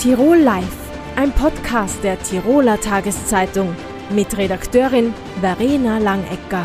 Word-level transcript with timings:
Tirol 0.00 0.38
Live, 0.38 0.90
ein 1.16 1.30
Podcast 1.30 2.02
der 2.02 2.18
Tiroler 2.18 2.80
Tageszeitung 2.80 3.76
mit 4.08 4.34
Redakteurin 4.34 5.12
Verena 5.42 5.98
Langecker. 5.98 6.64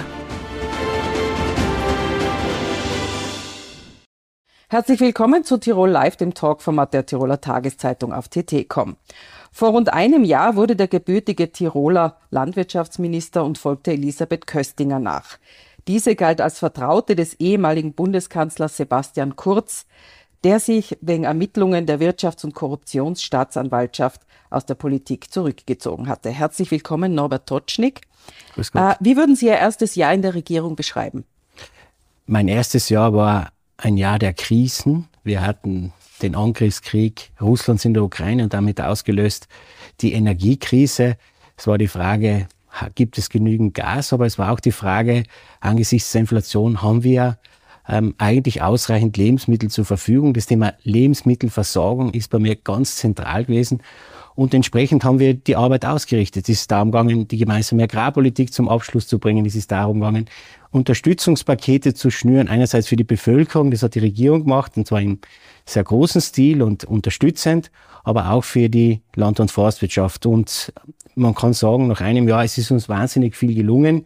Herzlich 4.70 5.02
willkommen 5.02 5.44
zu 5.44 5.58
Tirol 5.58 5.90
Live, 5.90 6.16
dem 6.16 6.34
Talkformat 6.34 6.94
der 6.94 7.06
Tiroler 7.06 7.42
Tageszeitung 7.42 8.14
auf 8.14 8.30
TT.com. 8.30 8.96
Vor 9.52 9.70
rund 9.72 9.92
einem 9.92 10.24
Jahr 10.24 10.56
wurde 10.56 10.78
der 10.78 10.88
gebürtige 10.88 11.52
Tiroler 11.52 12.16
Landwirtschaftsminister 12.30 13.44
und 13.44 13.58
folgte 13.58 13.92
Elisabeth 13.92 14.48
Köstinger 14.48 15.00
nach. 15.00 15.40
Diese 15.90 16.16
galt 16.16 16.40
als 16.40 16.60
Vertraute 16.60 17.18
des 17.18 17.34
ehemaligen 17.42 17.96
Bundeskanzlers 17.96 18.78
Sebastian 18.78 19.36
Kurz, 19.36 19.86
der 20.46 20.60
sich 20.60 20.96
wegen 21.02 21.24
Ermittlungen 21.24 21.88
der 21.88 22.00
Wirtschafts- 22.00 22.46
und 22.46 22.54
Korruptionsstaatsanwaltschaft 22.54 24.22
aus 24.52 24.64
der 24.68 24.76
Politik 24.76 25.34
zurückgezogen 25.34 26.08
hatte. 26.08 26.30
Herzlich 26.30 26.70
willkommen, 26.70 27.16
Norbert 27.16 27.50
Totschnig. 27.50 28.02
Äh, 28.76 28.94
wie 29.00 29.18
würden 29.18 29.36
Sie 29.36 29.48
Ihr 29.48 29.58
erstes 29.58 29.96
Jahr 29.96 30.14
in 30.14 30.22
der 30.22 30.36
Regierung 30.36 30.76
beschreiben? 30.76 31.26
Mein 32.28 32.48
erstes 32.48 32.90
Jahr 32.90 33.12
war 33.16 33.54
ein 33.78 33.98
Jahr 33.98 34.20
der 34.20 34.34
Krisen. 34.34 35.08
Wir 35.24 35.42
hatten 35.42 35.94
den 36.22 36.36
Angriffskrieg 36.36 37.32
Russlands 37.42 37.84
in 37.84 37.96
der 37.96 38.04
Ukraine 38.04 38.44
und 38.44 38.54
damit 38.54 38.80
ausgelöst 38.80 39.48
die 40.02 40.14
Energiekrise. 40.14 41.18
Es 41.58 41.66
war 41.66 41.80
die 41.80 41.88
Frage, 41.88 42.48
gibt 42.94 43.18
es 43.18 43.32
genügend 43.32 43.74
Gas? 43.74 44.14
Aber 44.14 44.28
es 44.28 44.38
war 44.38 44.52
auch 44.52 44.60
die 44.60 44.72
Frage, 44.72 45.24
angesichts 45.60 46.12
der 46.12 46.22
Inflation 46.22 46.84
haben 46.84 47.04
wir 47.04 47.40
ähm, 47.88 48.16
eigentlich 48.18 48.62
ausreichend 48.62 49.18
Lebensmittel 49.18 49.70
zur 49.70 49.86
Verfügung. 49.86 50.34
Das 50.34 50.48
Thema 50.48 50.74
Lebensmittelversorgung 50.84 52.14
ist 52.14 52.30
bei 52.30 52.40
mir 52.40 52.56
ganz 52.56 52.96
zentral 52.96 53.46
gewesen. 53.46 53.82
Und 54.36 54.54
entsprechend 54.54 55.06
haben 55.06 55.20
wir 55.20 55.34
die 55.34 55.56
Arbeit 55.56 55.86
ausgerichtet. 55.86 56.50
Es 56.50 56.62
ist 56.62 56.72
darum 56.72 56.92
gegangen, 56.92 57.28
die 57.28 57.38
gemeinsame 57.38 57.84
Agrarpolitik 57.84 58.52
zum 58.52 58.68
Abschluss 58.68 59.08
zu 59.08 59.18
bringen. 59.18 59.46
Es 59.46 59.56
ist 59.56 59.72
darum 59.72 60.02
gegangen, 60.02 60.26
Unterstützungspakete 60.72 61.94
zu 61.94 62.10
schnüren. 62.10 62.50
Einerseits 62.50 62.88
für 62.88 62.98
die 62.98 63.06
Bevölkerung, 63.06 63.72
das 63.72 63.82
hat 63.82 63.96
die 63.96 64.00
Regierung 64.00 64.44
gemacht, 64.44 64.74
und 64.76 64.86
zwar 64.86 65.02
im 65.02 65.20
sehr 65.66 65.86
großen 65.86 66.20
Stil 66.20 66.62
und 66.62 66.84
unterstützend, 66.84 67.72
aber 68.04 68.32
auch 68.32 68.44
für 68.44 68.68
die 68.68 69.02
Land- 69.16 69.40
und 69.40 69.52
Forstwirtschaft. 69.52 70.26
Und 70.26 70.74
man 71.16 71.34
kann 71.34 71.54
sagen, 71.54 71.88
nach 71.88 72.02
einem 72.02 72.28
Jahr, 72.28 72.44
es 72.44 72.58
ist 72.58 72.72
uns 72.72 72.90
wahnsinnig 72.90 73.38
viel 73.38 73.56
gelungen. 73.56 74.04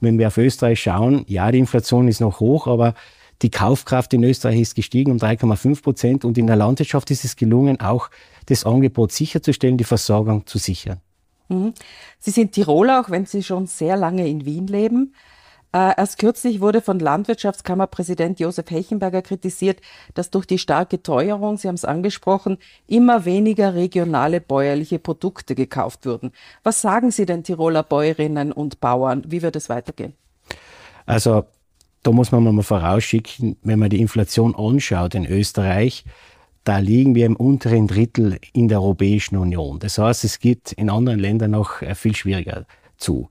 Wenn 0.00 0.18
wir 0.18 0.26
auf 0.26 0.38
Österreich 0.38 0.82
schauen, 0.82 1.24
ja, 1.28 1.50
die 1.52 1.58
Inflation 1.58 2.08
ist 2.08 2.20
noch 2.20 2.40
hoch, 2.40 2.66
aber 2.66 2.94
die 3.42 3.50
Kaufkraft 3.50 4.12
in 4.14 4.24
Österreich 4.24 4.60
ist 4.60 4.74
gestiegen 4.74 5.12
um 5.12 5.18
3,5 5.18 5.82
Prozent 5.82 6.24
und 6.24 6.38
in 6.38 6.46
der 6.46 6.56
Landwirtschaft 6.56 7.10
ist 7.10 7.24
es 7.24 7.36
gelungen, 7.36 7.80
auch 7.80 8.10
das 8.46 8.64
Angebot 8.64 9.12
sicherzustellen, 9.12 9.76
die 9.76 9.84
Versorgung 9.84 10.46
zu 10.46 10.58
sichern. 10.58 11.00
Mhm. 11.48 11.74
Sie 12.18 12.30
sind 12.30 12.52
Tiroler, 12.52 13.00
auch 13.00 13.10
wenn 13.10 13.26
Sie 13.26 13.42
schon 13.42 13.66
sehr 13.66 13.96
lange 13.96 14.26
in 14.28 14.44
Wien 14.44 14.66
leben. 14.66 15.14
Äh, 15.72 15.92
erst 15.98 16.18
kürzlich 16.18 16.60
wurde 16.60 16.80
von 16.80 16.98
Landwirtschaftskammerpräsident 16.98 18.40
Josef 18.40 18.70
Hechenberger 18.70 19.20
kritisiert, 19.20 19.80
dass 20.14 20.30
durch 20.30 20.46
die 20.46 20.58
starke 20.58 21.02
Teuerung, 21.02 21.58
Sie 21.58 21.68
haben 21.68 21.74
es 21.74 21.84
angesprochen, 21.84 22.56
immer 22.86 23.26
weniger 23.26 23.74
regionale 23.74 24.40
bäuerliche 24.40 24.98
Produkte 24.98 25.54
gekauft 25.54 26.06
wurden. 26.06 26.32
Was 26.62 26.80
sagen 26.80 27.10
Sie 27.10 27.26
den 27.26 27.44
Tiroler 27.44 27.82
Bäuerinnen 27.82 28.50
und 28.50 28.80
Bauern? 28.80 29.24
Wie 29.26 29.42
wird 29.42 29.56
es 29.56 29.68
weitergehen? 29.68 30.14
Also 31.04 31.44
da 32.02 32.12
muss 32.12 32.32
man 32.32 32.42
mal 32.44 32.62
vorausschicken, 32.62 33.56
wenn 33.62 33.78
man 33.78 33.90
die 33.90 34.00
Inflation 34.00 34.54
anschaut 34.54 35.14
in 35.14 35.26
Österreich, 35.26 36.04
da 36.64 36.78
liegen 36.78 37.14
wir 37.14 37.26
im 37.26 37.36
unteren 37.36 37.86
Drittel 37.86 38.38
in 38.52 38.68
der 38.68 38.82
Europäischen 38.82 39.36
Union. 39.36 39.78
Das 39.78 39.98
heißt, 39.98 40.24
es 40.24 40.38
geht 40.38 40.72
in 40.72 40.90
anderen 40.90 41.18
Ländern 41.18 41.52
noch 41.52 41.82
äh, 41.82 41.94
viel 41.94 42.14
schwieriger 42.14 42.66
zu. 42.98 43.28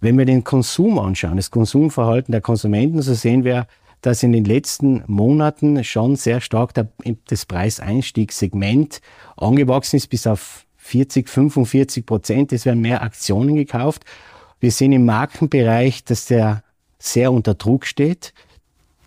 Wenn 0.00 0.18
wir 0.18 0.24
den 0.24 0.44
Konsum 0.44 0.98
anschauen, 0.98 1.36
das 1.36 1.50
Konsumverhalten 1.50 2.32
der 2.32 2.40
Konsumenten, 2.40 3.02
so 3.02 3.14
sehen 3.14 3.44
wir, 3.44 3.66
dass 4.02 4.22
in 4.22 4.32
den 4.32 4.44
letzten 4.44 5.02
Monaten 5.06 5.82
schon 5.82 6.16
sehr 6.16 6.40
stark 6.40 6.74
der, 6.74 6.88
das 7.28 7.44
Preiseinstiegssegment 7.46 9.00
angewachsen 9.36 9.96
ist 9.96 10.08
bis 10.08 10.26
auf 10.26 10.64
40, 10.76 11.28
45 11.28 12.06
Prozent. 12.06 12.52
Es 12.52 12.66
werden 12.66 12.82
mehr 12.82 13.02
Aktionen 13.02 13.56
gekauft. 13.56 14.04
Wir 14.60 14.70
sehen 14.70 14.92
im 14.92 15.04
Markenbereich, 15.06 16.04
dass 16.04 16.26
der 16.26 16.62
sehr 16.98 17.32
unter 17.32 17.54
Druck 17.54 17.86
steht. 17.86 18.32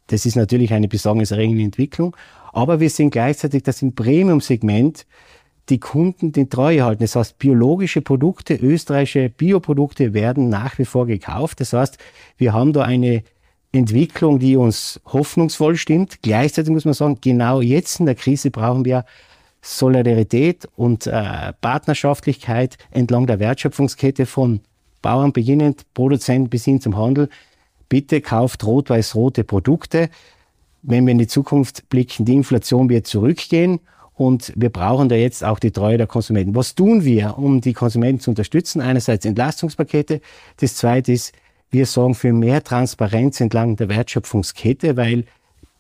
Das 0.08 0.26
ist 0.26 0.36
natürlich 0.36 0.74
eine 0.74 0.88
besorgniserregende 0.88 1.64
Entwicklung. 1.64 2.16
Aber 2.52 2.80
wir 2.80 2.90
sehen 2.90 3.10
gleichzeitig, 3.10 3.64
dass 3.64 3.82
im 3.82 3.94
Premium-Segment 3.94 5.06
die 5.70 5.80
Kunden 5.80 6.32
die 6.32 6.50
Treue 6.50 6.84
halten. 6.84 7.04
Das 7.04 7.16
heißt, 7.16 7.38
biologische 7.38 8.02
Produkte, 8.02 8.56
österreichische 8.56 9.30
Bioprodukte 9.30 10.14
werden 10.14 10.50
nach 10.50 10.80
wie 10.80 10.86
vor 10.86 11.06
gekauft. 11.06 11.60
Das 11.60 11.74
heißt, 11.74 11.98
wir 12.38 12.54
haben 12.54 12.74
da 12.74 12.82
eine 12.82 13.24
Entwicklung, 13.72 14.40
die 14.40 14.56
uns 14.56 15.00
hoffnungsvoll 15.06 15.76
stimmt. 15.76 16.24
Gleichzeitig 16.24 16.72
muss 16.72 16.86
man 16.86 16.96
sagen, 16.96 17.20
genau 17.22 17.62
jetzt 17.62 18.00
in 18.00 18.08
der 18.08 18.16
Krise 18.16 18.50
brauchen 18.50 18.84
wir 18.84 19.06
Solidarität 19.62 20.68
und 20.76 21.06
äh, 21.06 21.54
Partnerschaftlichkeit 21.62 22.78
entlang 22.92 23.28
der 23.28 23.40
Wertschöpfungskette 23.40 24.26
von 24.26 24.62
Bauern 25.02 25.34
beginnend, 25.34 25.86
Produzenten 25.94 26.50
bis 26.50 26.66
hin 26.66 26.82
zum 26.82 26.98
Handel 26.98 27.30
bitte 27.90 28.22
kauft 28.22 28.66
rot-weiß-rote 28.66 29.44
Produkte. 29.44 30.10
Wenn 30.82 31.06
wir 31.06 31.12
in 31.12 31.18
die 31.18 31.28
Zukunft 31.28 31.90
blicken, 31.90 32.26
die 32.26 32.36
Inflation 32.36 32.90
wird 32.90 33.08
zurückgehen 33.08 33.80
und 34.14 34.54
wir 34.56 34.70
brauchen 34.70 35.10
da 35.10 35.16
jetzt 35.16 35.44
auch 35.44 35.60
die 35.60 35.72
Treue 35.72 35.98
der 35.98 36.08
Konsumenten. 36.08 36.56
Was 36.56 36.76
tun 36.76 37.04
wir, 37.04 37.38
um 37.38 37.62
die 37.62 37.74
Konsumenten 37.74 38.22
zu 38.22 38.32
unterstützen? 38.32 38.82
Einerseits 38.82 39.26
Entlastungspakete. 39.26 40.22
Das 40.58 40.76
zweite 40.76 41.12
ist, 41.12 41.34
wir 41.72 41.86
sorgen 41.86 42.16
für 42.16 42.34
mehr 42.34 42.64
Transparenz 42.64 43.42
entlang 43.42 43.76
der 43.76 43.90
Wertschöpfungskette, 43.90 44.98
weil 44.98 45.26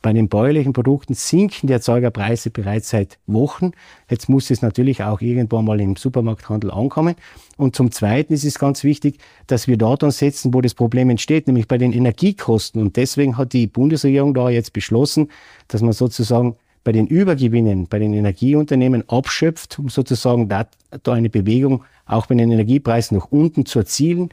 bei 0.02 0.14
den 0.14 0.30
bäuerlichen 0.30 0.72
Produkten 0.72 1.14
sinken 1.14 1.68
die 1.68 1.74
Erzeugerpreise 1.74 2.52
bereits 2.52 2.90
seit 2.90 3.20
Wochen. 3.28 3.72
Jetzt 4.10 4.30
muss 4.30 4.50
es 4.50 4.62
natürlich 4.62 5.04
auch 5.04 5.20
irgendwo 5.20 5.62
mal 5.62 5.82
im 5.82 5.98
Supermarkthandel 5.98 6.72
ankommen. 6.72 7.16
Und 7.58 7.76
zum 7.76 7.92
Zweiten 7.92 8.34
ist 8.34 8.46
es 8.46 8.60
ganz 8.60 8.84
wichtig, 8.84 9.20
dass 9.48 9.68
wir 9.68 9.78
dort 9.78 10.04
ansetzen, 10.04 10.54
wo 10.54 10.62
das 10.62 10.74
Problem 10.74 11.10
entsteht, 11.10 11.48
nämlich 11.48 11.68
bei 11.68 11.78
den 11.78 11.92
Energiekosten. 11.92 12.82
Und 12.82 12.96
deswegen 12.96 13.38
hat 13.38 13.52
die 13.52 13.68
Bundesregierung 13.68 14.34
da 14.34 14.50
jetzt 14.50 14.72
beschlossen, 14.72 15.30
dass 15.68 15.82
man 15.82 15.92
sozusagen 15.92 16.56
bei 16.84 16.94
den 16.94 17.08
Übergewinnen, 17.08 17.88
bei 17.88 18.00
den 18.00 18.14
Energieunternehmen 18.14 19.08
abschöpft, 19.10 19.80
um 19.80 19.90
sozusagen 19.90 20.48
da, 20.48 20.66
da 21.04 21.14
eine 21.14 21.30
Bewegung 21.30 21.84
auch 22.06 22.26
bei 22.26 22.36
den 22.36 22.52
Energiepreisen 22.52 23.18
nach 23.18 23.28
unten 23.32 23.66
zu 23.66 23.80
erzielen. 23.80 24.30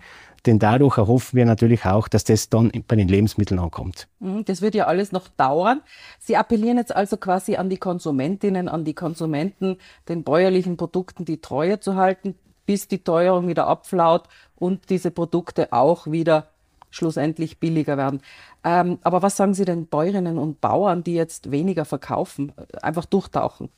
Denn 0.46 0.58
dadurch 0.60 0.96
erhoffen 0.96 1.36
wir 1.36 1.44
natürlich 1.44 1.84
auch, 1.84 2.06
dass 2.08 2.24
das 2.24 2.48
dann 2.48 2.70
bei 2.86 2.96
den 2.96 3.08
Lebensmitteln 3.08 3.58
ankommt. 3.58 4.06
Mhm, 4.20 4.44
das 4.44 4.62
wird 4.62 4.74
ja 4.74 4.86
alles 4.86 5.10
noch 5.12 5.28
dauern. 5.28 5.82
Sie 6.18 6.36
appellieren 6.36 6.78
jetzt 6.78 6.94
also 6.94 7.16
quasi 7.16 7.56
an 7.56 7.68
die 7.68 7.78
Konsumentinnen, 7.78 8.68
an 8.68 8.84
die 8.84 8.94
Konsumenten, 8.94 9.78
den 10.08 10.22
bäuerlichen 10.22 10.76
Produkten 10.76 11.24
die 11.24 11.40
Treue 11.40 11.80
zu 11.80 11.96
halten, 11.96 12.36
bis 12.64 12.88
die 12.88 13.02
Teuerung 13.02 13.48
wieder 13.48 13.66
abflaut 13.66 14.24
und 14.54 14.88
diese 14.90 15.10
Produkte 15.10 15.72
auch 15.72 16.06
wieder 16.06 16.48
schlussendlich 16.90 17.58
billiger 17.58 17.96
werden. 17.96 18.22
Ähm, 18.64 18.98
aber 19.02 19.22
was 19.22 19.36
sagen 19.36 19.54
Sie 19.54 19.64
den 19.64 19.86
Bäuerinnen 19.86 20.38
und 20.38 20.60
Bauern, 20.60 21.04
die 21.04 21.14
jetzt 21.14 21.50
weniger 21.50 21.84
verkaufen, 21.84 22.52
einfach 22.82 23.04
durchtauchen? 23.04 23.68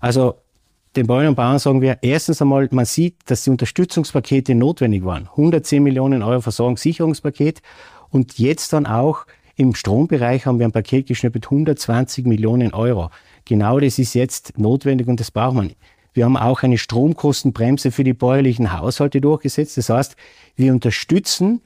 Also 0.00 0.36
den 0.96 1.06
Bäuerinnen 1.06 1.30
und 1.30 1.36
Bauern 1.36 1.58
sagen 1.58 1.80
wir, 1.80 1.98
erstens 2.02 2.40
einmal, 2.40 2.68
man 2.72 2.84
sieht, 2.84 3.16
dass 3.26 3.44
die 3.44 3.50
Unterstützungspakete 3.50 4.54
notwendig 4.54 5.04
waren. 5.04 5.28
110 5.28 5.82
Millionen 5.82 6.22
Euro 6.22 6.40
Versorgungssicherungspaket 6.40 7.60
und 8.10 8.38
jetzt 8.38 8.72
dann 8.72 8.86
auch 8.86 9.26
im 9.56 9.74
Strombereich 9.74 10.46
haben 10.46 10.58
wir 10.58 10.66
ein 10.66 10.72
Paket 10.72 11.06
geschnürt 11.06 11.34
mit 11.34 11.46
120 11.46 12.26
Millionen 12.26 12.74
Euro. 12.74 13.10
Genau 13.44 13.80
das 13.80 13.98
ist 13.98 14.14
jetzt 14.14 14.58
notwendig 14.58 15.06
und 15.06 15.20
das 15.20 15.30
braucht 15.30 15.54
man. 15.54 15.72
Wir 16.12 16.24
haben 16.24 16.36
auch 16.36 16.62
eine 16.62 16.78
Stromkostenbremse 16.78 17.90
für 17.90 18.04
die 18.04 18.14
bäuerlichen 18.14 18.72
Haushalte 18.78 19.20
durchgesetzt. 19.20 19.76
Das 19.76 19.90
heißt, 19.90 20.16
wir 20.56 20.72
unterstützen 20.72 21.60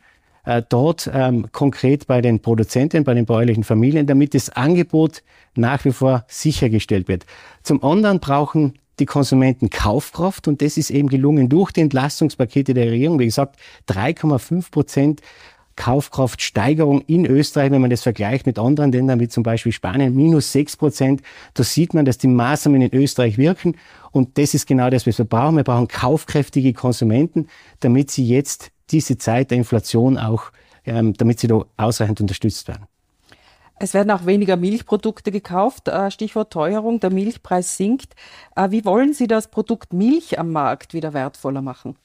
äh, 0.44 0.62
dort 0.68 1.08
ähm, 1.12 1.46
konkret 1.52 2.06
bei 2.06 2.20
den 2.20 2.40
Produzenten, 2.40 3.04
bei 3.04 3.14
den 3.14 3.26
bäuerlichen 3.26 3.64
Familien, 3.64 4.06
damit 4.06 4.34
das 4.34 4.50
Angebot 4.50 5.22
nach 5.54 5.84
wie 5.84 5.92
vor 5.92 6.24
sichergestellt 6.28 7.08
wird. 7.08 7.26
Zum 7.62 7.82
anderen 7.84 8.20
brauchen 8.20 8.74
die 9.00 9.06
Konsumenten 9.06 9.70
Kaufkraft 9.70 10.46
und 10.46 10.62
das 10.62 10.76
ist 10.76 10.90
eben 10.90 11.08
gelungen 11.08 11.48
durch 11.48 11.72
die 11.72 11.80
Entlastungspakete 11.80 12.74
der 12.74 12.90
Regierung. 12.90 13.18
Wie 13.18 13.24
gesagt, 13.24 13.56
3,5 13.88 14.70
Prozent 14.70 15.20
Kaufkraftsteigerung 15.76 17.00
in 17.06 17.24
Österreich, 17.24 17.70
wenn 17.70 17.80
man 17.80 17.88
das 17.88 18.02
vergleicht 18.02 18.44
mit 18.44 18.58
anderen 18.58 18.92
Ländern 18.92 19.18
wie 19.18 19.28
zum 19.28 19.42
Beispiel 19.42 19.72
Spanien, 19.72 20.14
minus 20.14 20.52
6 20.52 20.76
Prozent. 20.76 21.22
Da 21.54 21.62
sieht 21.64 21.94
man, 21.94 22.04
dass 22.04 22.18
die 22.18 22.28
Maßnahmen 22.28 22.82
in 22.82 22.94
Österreich 22.94 23.38
wirken. 23.38 23.76
Und 24.12 24.36
das 24.36 24.52
ist 24.52 24.66
genau 24.66 24.90
das, 24.90 25.06
was 25.06 25.16
wir 25.16 25.24
brauchen. 25.24 25.56
Wir 25.56 25.64
brauchen 25.64 25.88
kaufkräftige 25.88 26.74
Konsumenten, 26.74 27.46
damit 27.80 28.10
sie 28.10 28.26
jetzt 28.26 28.72
diese 28.90 29.16
Zeit 29.16 29.50
der 29.50 29.58
Inflation 29.58 30.18
auch, 30.18 30.52
ähm, 30.84 31.14
damit 31.14 31.40
sie 31.40 31.46
da 31.46 31.64
ausreichend 31.78 32.20
unterstützt 32.20 32.68
werden. 32.68 32.89
Es 33.82 33.94
werden 33.94 34.10
auch 34.10 34.26
weniger 34.26 34.58
Milchprodukte 34.58 35.32
gekauft. 35.32 35.88
Äh, 35.88 36.10
Stichwort 36.10 36.52
Teuerung, 36.52 37.00
der 37.00 37.10
Milchpreis 37.10 37.78
sinkt. 37.78 38.14
Äh, 38.54 38.70
wie 38.70 38.84
wollen 38.84 39.14
Sie 39.14 39.26
das 39.26 39.48
Produkt 39.48 39.94
Milch 39.94 40.38
am 40.38 40.52
Markt 40.52 40.92
wieder 40.92 41.14
wertvoller 41.14 41.62
machen? 41.62 41.96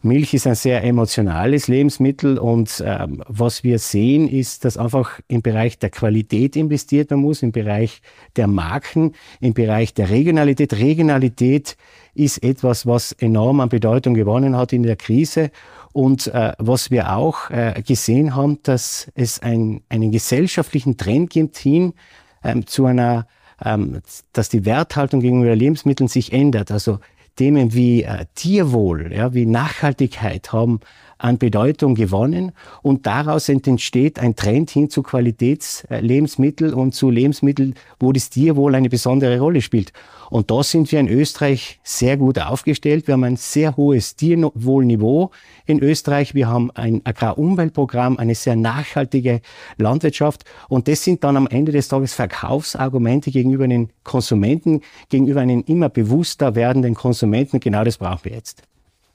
Milch 0.00 0.32
ist 0.32 0.46
ein 0.46 0.54
sehr 0.54 0.82
emotionales 0.82 1.68
Lebensmittel 1.68 2.38
und 2.38 2.82
ähm, 2.84 3.22
was 3.26 3.62
wir 3.62 3.78
sehen, 3.78 4.26
ist, 4.26 4.64
dass 4.64 4.76
einfach 4.78 5.20
im 5.28 5.42
Bereich 5.42 5.78
der 5.78 5.90
Qualität 5.90 6.56
investiert 6.56 7.10
werden 7.10 7.22
muss, 7.22 7.42
im 7.42 7.52
Bereich 7.52 8.00
der 8.36 8.46
Marken, 8.46 9.12
im 9.40 9.52
Bereich 9.52 9.92
der 9.92 10.08
Regionalität. 10.08 10.74
Regionalität 10.74 11.76
ist 12.14 12.42
etwas, 12.42 12.86
was 12.86 13.12
enorm 13.12 13.60
an 13.60 13.68
Bedeutung 13.68 14.14
gewonnen 14.14 14.56
hat 14.56 14.72
in 14.72 14.82
der 14.82 14.96
Krise 14.96 15.50
und 15.94 16.26
äh, 16.26 16.52
was 16.58 16.90
wir 16.90 17.12
auch 17.12 17.50
äh, 17.50 17.80
gesehen 17.86 18.34
haben, 18.34 18.58
dass 18.64 19.10
es 19.14 19.38
ein, 19.38 19.80
einen 19.88 20.10
gesellschaftlichen 20.10 20.96
Trend 20.96 21.30
gibt 21.30 21.56
hin 21.56 21.94
ähm, 22.42 22.66
zu 22.66 22.84
einer, 22.86 23.28
ähm, 23.64 24.00
dass 24.32 24.48
die 24.48 24.64
Werthaltung 24.64 25.20
gegenüber 25.20 25.54
Lebensmitteln 25.54 26.08
sich 26.08 26.32
ändert. 26.32 26.72
Also 26.72 26.98
Themen 27.36 27.74
wie 27.74 28.02
äh, 28.02 28.26
Tierwohl, 28.34 29.12
ja, 29.12 29.34
wie 29.34 29.46
Nachhaltigkeit 29.46 30.52
haben 30.52 30.80
an 31.18 31.38
Bedeutung 31.38 31.94
gewonnen 31.94 32.52
und 32.82 33.06
daraus 33.06 33.48
entsteht 33.48 34.18
ein 34.18 34.36
Trend 34.36 34.70
hin 34.70 34.90
zu 34.90 35.02
Qualitätslebensmitteln 35.02 36.74
und 36.74 36.94
zu 36.94 37.10
Lebensmitteln, 37.10 37.74
wo 37.98 38.12
das 38.12 38.30
Tierwohl 38.30 38.74
eine 38.74 38.88
besondere 38.88 39.38
Rolle 39.38 39.62
spielt. 39.62 39.92
Und 40.30 40.50
da 40.50 40.62
sind 40.62 40.90
wir 40.90 41.00
in 41.00 41.08
Österreich 41.08 41.78
sehr 41.82 42.16
gut 42.16 42.38
aufgestellt. 42.38 43.06
Wir 43.06 43.12
haben 43.12 43.24
ein 43.24 43.36
sehr 43.36 43.76
hohes 43.76 44.16
Tierwohlniveau 44.16 45.30
in 45.64 45.80
Österreich. 45.80 46.34
Wir 46.34 46.48
haben 46.48 46.70
ein 46.72 47.02
Agrarumweltprogramm, 47.04 48.18
eine 48.18 48.34
sehr 48.34 48.56
nachhaltige 48.56 49.40
Landwirtschaft. 49.76 50.44
Und 50.68 50.88
das 50.88 51.04
sind 51.04 51.24
dann 51.24 51.36
am 51.36 51.46
Ende 51.46 51.72
des 51.72 51.88
Tages 51.88 52.14
Verkaufsargumente 52.14 53.30
gegenüber 53.30 53.68
den 53.68 53.90
Konsumenten, 54.02 54.80
gegenüber 55.08 55.40
einem 55.40 55.62
immer 55.66 55.88
bewusster 55.88 56.54
werdenden 56.54 56.94
Konsumenten. 56.94 57.23
Genau 57.60 57.84
das 57.84 57.98
brauchen 57.98 58.24
wir 58.24 58.32
jetzt. 58.32 58.62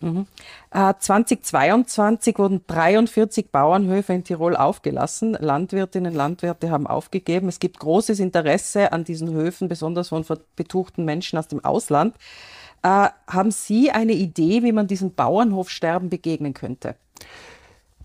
Mhm. 0.02 0.28
Äh, 0.72 0.94
2022 0.98 2.38
wurden 2.38 2.62
43 2.68 3.52
Bauernhöfe 3.52 4.14
in 4.14 4.24
Tirol 4.24 4.56
aufgelassen. 4.56 5.38
Landwirtinnen 5.40 6.12
und 6.14 6.18
Landwirte 6.18 6.72
haben 6.72 6.88
aufgegeben. 6.88 7.50
Es 7.50 7.60
gibt 7.60 7.80
großes 7.80 8.20
Interesse 8.20 8.94
an 8.94 9.04
diesen 9.04 9.32
Höfen, 9.32 9.68
besonders 9.68 10.10
von 10.10 10.24
betuchten 10.56 11.04
Menschen 11.04 11.38
aus 11.38 11.48
dem 11.48 11.64
Ausland. 11.66 12.16
Äh, 12.82 13.10
haben 13.28 13.52
Sie 13.52 13.92
eine 13.92 14.14
Idee, 14.14 14.64
wie 14.64 14.72
man 14.72 14.88
diesem 14.88 15.14
Bauernhofsterben 15.14 16.10
begegnen 16.10 16.54
könnte? 16.54 16.96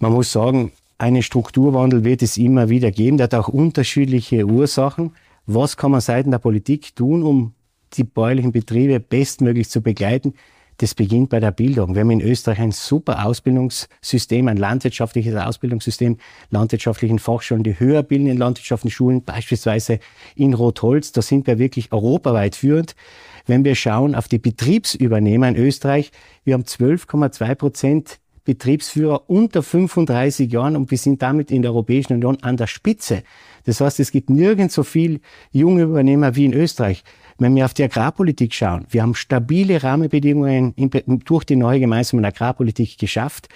Man 0.00 0.12
muss 0.12 0.32
sagen, 0.32 0.72
einen 0.98 1.22
Strukturwandel 1.22 2.02
wird 2.02 2.22
es 2.22 2.36
immer 2.36 2.68
wieder 2.68 2.90
geben. 2.90 3.18
Der 3.18 3.24
hat 3.24 3.34
auch 3.34 3.48
unterschiedliche 3.48 4.44
Ursachen. 4.44 5.12
Was 5.46 5.76
kann 5.76 5.92
man 5.92 6.00
seitens 6.00 6.32
der 6.32 6.38
Politik 6.38 6.96
tun, 6.96 7.22
um 7.22 7.54
die 7.96 8.04
bäuerlichen 8.04 8.52
Betriebe 8.52 9.00
bestmöglich 9.00 9.70
zu 9.70 9.80
begleiten? 9.80 10.34
das 10.78 10.94
beginnt 10.94 11.30
bei 11.30 11.40
der 11.40 11.52
Bildung. 11.52 11.94
Wir 11.94 12.00
haben 12.00 12.10
in 12.10 12.20
Österreich 12.20 12.58
ein 12.58 12.72
super 12.72 13.24
Ausbildungssystem, 13.26 14.48
ein 14.48 14.56
landwirtschaftliches 14.56 15.34
Ausbildungssystem, 15.36 16.18
landwirtschaftlichen 16.50 17.18
Fachschulen, 17.18 17.62
die 17.62 17.78
höher 17.78 18.02
bilden 18.02 18.26
in 18.26 18.38
landwirtschaftlichen 18.38 18.94
Schulen, 18.94 19.24
beispielsweise 19.24 20.00
in 20.34 20.54
Rotholz. 20.54 21.12
Da 21.12 21.22
sind 21.22 21.46
wir 21.46 21.58
wirklich 21.58 21.92
europaweit 21.92 22.56
führend. 22.56 22.96
Wenn 23.46 23.64
wir 23.64 23.74
schauen 23.74 24.14
auf 24.14 24.26
die 24.26 24.38
Betriebsübernehmer 24.38 25.48
in 25.48 25.56
Österreich, 25.56 26.10
wir 26.44 26.54
haben 26.54 26.64
12,2 26.64 27.54
Prozent 27.54 28.18
Betriebsführer 28.44 29.30
unter 29.30 29.62
35 29.62 30.52
Jahren 30.52 30.76
und 30.76 30.90
wir 30.90 30.98
sind 30.98 31.22
damit 31.22 31.50
in 31.50 31.62
der 31.62 31.70
Europäischen 31.70 32.14
Union 32.14 32.38
an 32.42 32.58
der 32.58 32.66
Spitze. 32.66 33.22
Das 33.64 33.80
heißt, 33.80 34.00
es 34.00 34.10
gibt 34.10 34.28
nirgends 34.28 34.74
so 34.74 34.82
viel 34.82 35.20
junge 35.50 35.84
Übernehmer 35.84 36.36
wie 36.36 36.44
in 36.44 36.52
Österreich. 36.52 37.04
Wenn 37.38 37.56
wir 37.56 37.64
auf 37.64 37.74
die 37.74 37.82
Agrarpolitik 37.82 38.54
schauen, 38.54 38.86
wir 38.90 39.02
haben 39.02 39.14
stabile 39.14 39.82
Rahmenbedingungen 39.82 40.74
durch 41.24 41.44
die 41.44 41.56
neue 41.56 41.80
gemeinsame 41.80 42.26
Agrarpolitik 42.26 42.98
geschafft. 42.98 43.48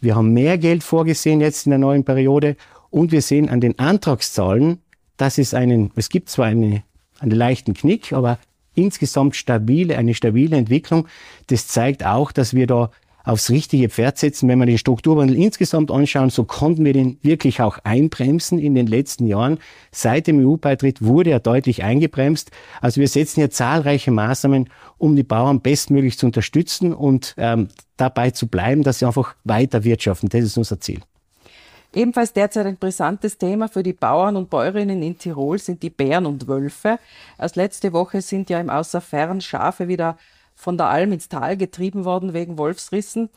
Wir 0.00 0.16
haben 0.16 0.32
mehr 0.32 0.56
Geld 0.56 0.82
vorgesehen 0.82 1.40
jetzt 1.40 1.66
in 1.66 1.70
der 1.70 1.78
neuen 1.78 2.04
Periode 2.04 2.56
und 2.88 3.12
wir 3.12 3.20
sehen 3.20 3.50
an 3.50 3.60
den 3.60 3.78
Antragszahlen, 3.78 4.78
dass 5.16 5.36
es 5.36 5.52
einen, 5.52 5.90
es 5.96 6.08
gibt 6.08 6.30
zwar 6.30 6.46
eine, 6.46 6.82
einen 7.18 7.32
leichten 7.32 7.74
Knick, 7.74 8.12
aber 8.14 8.38
insgesamt 8.74 9.36
stabile, 9.36 9.98
eine 9.98 10.14
stabile 10.14 10.56
Entwicklung. 10.56 11.06
Das 11.48 11.68
zeigt 11.68 12.04
auch, 12.06 12.32
dass 12.32 12.54
wir 12.54 12.66
da 12.66 12.90
aufs 13.24 13.50
richtige 13.50 13.88
Pferd 13.88 14.18
setzen. 14.18 14.48
Wenn 14.48 14.58
wir 14.58 14.66
den 14.66 14.78
Strukturwandel 14.78 15.36
insgesamt 15.36 15.90
anschauen, 15.90 16.30
so 16.30 16.44
konnten 16.44 16.84
wir 16.84 16.92
den 16.92 17.18
wirklich 17.22 17.60
auch 17.60 17.78
einbremsen 17.84 18.58
in 18.58 18.74
den 18.74 18.86
letzten 18.86 19.26
Jahren. 19.26 19.58
Seit 19.92 20.26
dem 20.26 20.44
EU-Beitritt 20.44 21.02
wurde 21.02 21.30
er 21.30 21.40
deutlich 21.40 21.82
eingebremst. 21.82 22.50
Also 22.80 23.00
wir 23.00 23.08
setzen 23.08 23.40
hier 23.40 23.50
zahlreiche 23.50 24.10
Maßnahmen, 24.10 24.70
um 24.98 25.16
die 25.16 25.22
Bauern 25.22 25.60
bestmöglich 25.60 26.18
zu 26.18 26.26
unterstützen 26.26 26.92
und 26.92 27.34
ähm, 27.36 27.68
dabei 27.96 28.30
zu 28.30 28.48
bleiben, 28.48 28.82
dass 28.82 29.00
sie 29.00 29.06
einfach 29.06 29.34
weiter 29.44 29.84
wirtschaften. 29.84 30.28
Das 30.28 30.42
ist 30.42 30.56
unser 30.56 30.80
Ziel. 30.80 31.00
Ebenfalls 31.92 32.32
derzeit 32.32 32.66
ein 32.66 32.76
brisantes 32.76 33.36
Thema 33.36 33.68
für 33.68 33.82
die 33.82 33.92
Bauern 33.92 34.36
und 34.36 34.48
Bäuerinnen 34.48 35.02
in 35.02 35.18
Tirol 35.18 35.58
sind 35.58 35.82
die 35.82 35.90
Bären 35.90 36.24
und 36.24 36.46
Wölfe. 36.46 37.00
Erst 37.36 37.56
letzte 37.56 37.92
Woche 37.92 38.22
sind 38.22 38.48
ja 38.48 38.60
im 38.60 38.70
Außerfern 38.70 39.40
Schafe 39.40 39.88
wieder 39.88 40.16
von 40.60 40.76
der 40.76 40.88
Alm 40.88 41.12
ins 41.12 41.28
Tal 41.28 41.56
getrieben 41.56 42.04
worden 42.04 42.34
wegen 42.34 42.58
Wolfsrissen. 42.58 43.30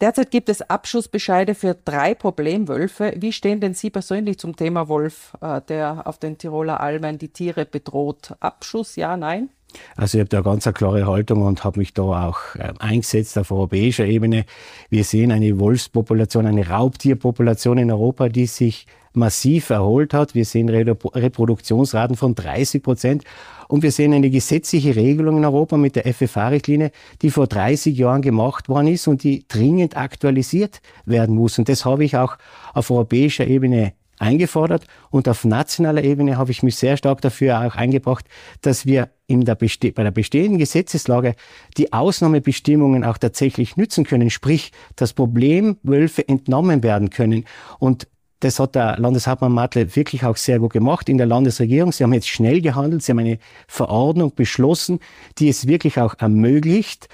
Derzeit 0.00 0.30
gibt 0.30 0.48
es 0.48 0.62
Abschussbescheide 0.62 1.56
für 1.56 1.74
drei 1.74 2.14
Problemwölfe. 2.14 3.14
Wie 3.16 3.32
stehen 3.32 3.60
denn 3.60 3.74
Sie 3.74 3.90
persönlich 3.90 4.38
zum 4.38 4.54
Thema 4.54 4.86
Wolf, 4.86 5.36
äh, 5.40 5.60
der 5.62 6.06
auf 6.06 6.18
den 6.18 6.38
Tiroler 6.38 6.80
Almen 6.80 7.18
die 7.18 7.30
Tiere 7.30 7.64
bedroht? 7.64 8.34
Abschuss, 8.38 8.94
ja, 8.94 9.16
nein? 9.16 9.50
Also 9.96 10.18
ich 10.18 10.20
habe 10.20 10.28
da 10.28 10.40
ganz 10.40 10.66
eine 10.66 10.74
klare 10.74 11.06
Haltung 11.06 11.42
und 11.42 11.64
habe 11.64 11.80
mich 11.80 11.92
da 11.92 12.02
auch 12.02 12.38
äh, 12.54 12.72
eingesetzt 12.78 13.36
auf 13.38 13.50
europäischer 13.50 14.06
Ebene. 14.06 14.44
Wir 14.88 15.04
sehen 15.04 15.30
eine 15.32 15.58
Wolfspopulation, 15.58 16.46
eine 16.46 16.68
Raubtierpopulation 16.68 17.78
in 17.78 17.90
Europa, 17.90 18.28
die 18.28 18.46
sich 18.46 18.86
massiv 19.12 19.70
erholt 19.70 20.14
hat. 20.14 20.34
Wir 20.34 20.44
sehen 20.44 20.68
Reproduktionsraten 20.68 22.16
von 22.16 22.34
30 22.34 22.82
Prozent. 22.82 23.24
Und 23.66 23.82
wir 23.82 23.92
sehen 23.92 24.14
eine 24.14 24.30
gesetzliche 24.30 24.96
Regelung 24.96 25.36
in 25.38 25.44
Europa 25.44 25.76
mit 25.76 25.96
der 25.96 26.06
FFH-Richtlinie, 26.06 26.90
die 27.20 27.30
vor 27.30 27.46
30 27.46 27.96
Jahren 27.96 28.22
gemacht 28.22 28.68
worden 28.70 28.88
ist 28.88 29.06
und 29.08 29.22
die 29.22 29.44
dringend 29.46 29.96
aktualisiert 29.96 30.80
werden 31.04 31.34
muss. 31.34 31.58
Und 31.58 31.68
das 31.68 31.84
habe 31.84 32.04
ich 32.04 32.16
auch 32.16 32.38
auf 32.72 32.90
europäischer 32.90 33.46
Ebene 33.46 33.92
eingefordert 34.20 34.84
und 35.10 35.28
auf 35.28 35.44
nationaler 35.44 36.02
Ebene 36.02 36.36
habe 36.36 36.50
ich 36.50 36.62
mich 36.62 36.76
sehr 36.76 36.96
stark 36.96 37.20
dafür 37.20 37.60
auch 37.60 37.76
eingebracht, 37.76 38.24
dass 38.62 38.86
wir 38.86 39.10
in 39.26 39.44
der 39.44 39.54
bei 39.54 40.02
der 40.02 40.10
bestehenden 40.10 40.58
Gesetzeslage 40.58 41.34
die 41.76 41.92
Ausnahmebestimmungen 41.92 43.04
auch 43.04 43.18
tatsächlich 43.18 43.76
nützen 43.76 44.04
können, 44.04 44.30
sprich, 44.30 44.72
dass 44.96 45.12
Problemwölfe 45.12 46.26
entnommen 46.26 46.82
werden 46.82 47.10
können. 47.10 47.44
Und 47.78 48.08
das 48.40 48.60
hat 48.60 48.74
der 48.74 48.98
Landeshauptmann 48.98 49.52
Matle 49.52 49.96
wirklich 49.96 50.24
auch 50.24 50.36
sehr 50.36 50.60
gut 50.60 50.72
gemacht 50.72 51.08
in 51.08 51.18
der 51.18 51.26
Landesregierung. 51.26 51.92
Sie 51.92 52.04
haben 52.04 52.12
jetzt 52.12 52.28
schnell 52.28 52.60
gehandelt. 52.60 53.02
Sie 53.02 53.10
haben 53.10 53.18
eine 53.18 53.38
Verordnung 53.66 54.34
beschlossen, 54.34 55.00
die 55.38 55.48
es 55.48 55.66
wirklich 55.66 55.98
auch 55.98 56.14
ermöglicht, 56.18 57.08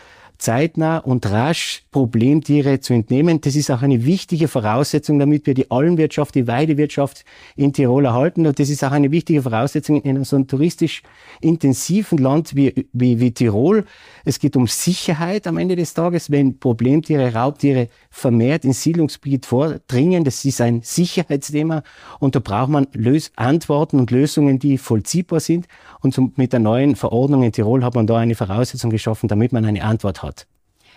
zeitnah 0.45 0.99
und 0.99 1.25
rasch 1.31 1.85
Problemtiere 1.91 2.79
zu 2.79 2.93
entnehmen. 2.93 3.41
Das 3.41 3.57
ist 3.57 3.71
auch 3.71 3.81
eine 3.81 4.05
wichtige 4.05 4.47
Voraussetzung, 4.47 5.19
damit 5.19 5.47
wir 5.47 5.55
die 5.55 5.71
Almwirtschaft, 5.71 6.35
die 6.35 6.47
Weidewirtschaft 6.47 7.25
in 7.57 7.73
Tirol 7.73 8.05
erhalten. 8.05 8.47
Und 8.47 8.59
das 8.59 8.69
ist 8.69 8.85
auch 8.85 8.91
eine 8.93 9.11
wichtige 9.11 9.41
Voraussetzung 9.41 10.03
in 10.03 10.11
einem 10.11 10.25
so 10.25 10.37
einem 10.37 10.47
touristisch 10.47 11.03
intensiven 11.41 12.19
Land 12.19 12.55
wie, 12.55 12.89
wie, 12.93 13.21
wie 13.21 13.31
Tirol. 13.31 13.87
Es 14.27 14.39
geht 14.39 14.55
um 14.55 14.67
Sicherheit 14.67 15.47
am 15.47 15.57
Ende 15.57 15.77
des 15.77 15.95
Tages, 15.95 16.31
wenn 16.31 16.59
Problemtiere, 16.59 17.33
Raubtiere 17.33 17.89
vermehrt 18.11 18.67
ins 18.67 18.83
Siedlungsgebiet 18.83 19.47
vordringen. 19.47 20.25
Das 20.25 20.45
ist 20.45 20.61
ein 20.61 20.83
Sicherheitsthema 20.83 21.83
und 22.21 22.35
da 22.35 22.41
braucht 22.41 22.69
man 22.69 22.87
Lös 22.93 23.33
Antworten 23.37 23.99
und 23.99 24.11
Lösungen, 24.11 24.59
die 24.59 24.77
vollziehbar 24.77 25.41
sind. 25.41 25.69
Und 26.01 26.13
so 26.13 26.31
mit 26.37 26.53
der 26.53 26.61
neuen 26.61 26.97
Verordnung 26.97 27.45
in 27.45 27.53
Tirol 27.53 27.83
hat 27.83 27.95
man 27.95 28.07
da 28.07 28.19
eine 28.19 28.35
Voraussetzung 28.35 28.91
geschaffen, 28.91 29.29
damit 29.29 29.53
man 29.53 29.65
eine 29.65 29.85
Antwort 29.85 30.23
hat. 30.23 30.34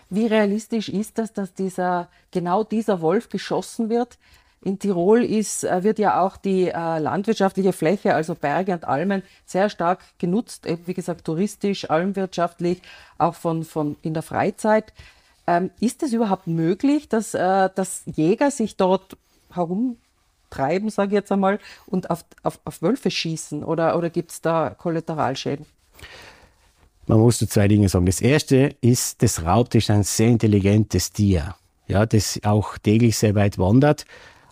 Wie 0.10 0.26
realistisch 0.26 0.90
ist 0.90 1.18
das, 1.18 1.34
dass 1.34 1.54
dieser, 1.54 2.10
genau 2.32 2.64
dieser 2.64 3.02
Wolf 3.02 3.30
geschossen 3.30 3.90
wird? 3.90 4.18
In 4.64 4.80
Tirol 4.80 5.24
ist, 5.24 5.64
äh, 5.64 5.84
wird 5.84 6.00
ja 6.00 6.22
auch 6.22 6.36
die 6.38 6.70
äh, 6.70 7.00
landwirtschaftliche 7.00 7.74
Fläche, 7.74 8.16
also 8.16 8.34
Berge 8.34 8.74
und 8.74 8.86
Almen, 8.86 9.22
sehr 9.46 9.70
stark 9.70 10.00
genutzt, 10.18 10.66
eben 10.66 10.88
wie 10.88 10.94
gesagt 10.94 11.26
touristisch, 11.26 11.90
almwirtschaftlich, 11.90 12.82
auch 13.18 13.36
von, 13.36 13.64
von 13.64 13.98
in 14.02 14.14
der 14.14 14.24
Freizeit. 14.24 14.94
Ähm, 15.46 15.70
ist 15.80 16.04
es 16.04 16.12
überhaupt 16.12 16.48
möglich, 16.48 17.08
dass, 17.08 17.34
äh, 17.34 17.70
dass 17.74 18.04
Jäger 18.06 18.50
sich 18.50 18.76
dort 18.78 19.16
herumtreiben, 19.54 20.90
sage 20.90 21.10
ich 21.10 21.14
jetzt 21.14 21.32
einmal, 21.32 21.60
und 21.86 22.10
auf, 22.10 22.26
auf, 22.44 22.60
auf 22.66 22.82
Wölfe 22.82 23.12
schießen? 23.12 23.64
Oder, 23.64 23.98
oder 23.98 24.10
gibt 24.10 24.32
es 24.32 24.42
da 24.42 24.72
Kollateralschäden? 24.72 25.66
Man 27.08 27.20
muss 27.20 27.38
zu 27.38 27.48
zwei 27.48 27.70
Dinge 27.70 27.88
sagen. 27.88 28.06
Das 28.06 28.20
erste 28.20 28.76
ist, 28.82 29.24
das 29.24 29.44
Raubtier 29.44 29.80
ist 29.80 29.90
ein 29.90 30.04
sehr 30.04 30.28
intelligentes 30.28 31.12
Tier, 31.12 31.56
ja, 31.88 32.06
das 32.06 32.40
auch 32.44 32.78
täglich 32.78 33.18
sehr 33.18 33.34
weit 33.34 33.58
wandert. 33.58 34.06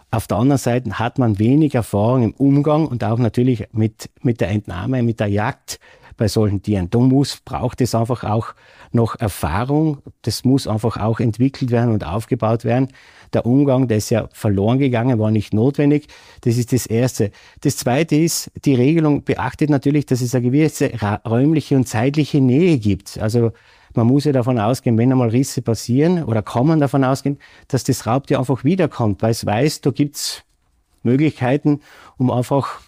Auf 0.09 0.27
der 0.27 0.37
anderen 0.37 0.57
Seite 0.57 0.97
hat 0.97 1.19
man 1.19 1.37
wenig 1.37 1.75
Erfahrung 1.75 2.23
im 2.23 2.33
Umgang 2.33 2.87
und 2.87 3.03
auch 3.03 3.17
natürlich 3.17 3.67
mit, 3.73 4.09
mit 4.21 4.39
der 4.39 4.49
Entnahme, 4.49 5.03
mit 5.03 5.19
der 5.19 5.27
Jagd 5.27 5.79
bei 6.17 6.27
solchen 6.27 6.61
Tieren. 6.61 6.89
Da 6.89 6.99
muss, 6.99 7.37
braucht 7.37 7.81
es 7.81 7.95
einfach 7.95 8.23
auch 8.23 8.53
noch 8.91 9.19
Erfahrung. 9.19 9.99
Das 10.21 10.43
muss 10.43 10.67
einfach 10.67 10.97
auch 10.97 11.19
entwickelt 11.19 11.71
werden 11.71 11.93
und 11.93 12.05
aufgebaut 12.05 12.63
werden. 12.63 12.89
Der 13.33 13.45
Umgang, 13.45 13.87
der 13.87 13.97
ist 13.97 14.09
ja 14.09 14.29
verloren 14.31 14.79
gegangen, 14.79 15.19
war 15.19 15.31
nicht 15.31 15.53
notwendig. 15.53 16.07
Das 16.41 16.57
ist 16.57 16.71
das 16.71 16.85
Erste. 16.85 17.31
Das 17.61 17.77
Zweite 17.77 18.15
ist, 18.15 18.51
die 18.63 18.75
Regelung 18.75 19.23
beachtet 19.23 19.69
natürlich, 19.69 20.05
dass 20.05 20.21
es 20.21 20.33
eine 20.33 20.45
gewisse 20.45 20.91
räumliche 21.25 21.75
und 21.75 21.87
zeitliche 21.87 22.39
Nähe 22.39 22.77
gibt. 22.77 23.17
Also 23.19 23.51
man 23.93 24.07
muss 24.07 24.25
ja 24.25 24.31
davon 24.31 24.59
ausgehen, 24.59 24.97
wenn 24.97 25.11
einmal 25.11 25.29
Risse 25.29 25.61
passieren, 25.61 26.23
oder 26.23 26.41
kann 26.41 26.67
man 26.67 26.79
davon 26.79 27.03
ausgehen, 27.03 27.39
dass 27.67 27.83
das 27.83 28.05
Raubtier 28.05 28.39
einfach 28.39 28.63
wiederkommt, 28.63 29.21
weil 29.21 29.31
es 29.31 29.45
weiß, 29.45 29.81
da 29.81 29.91
gibt's 29.91 30.43
Möglichkeiten, 31.03 31.81
um 32.17 32.31
einfach 32.31 32.79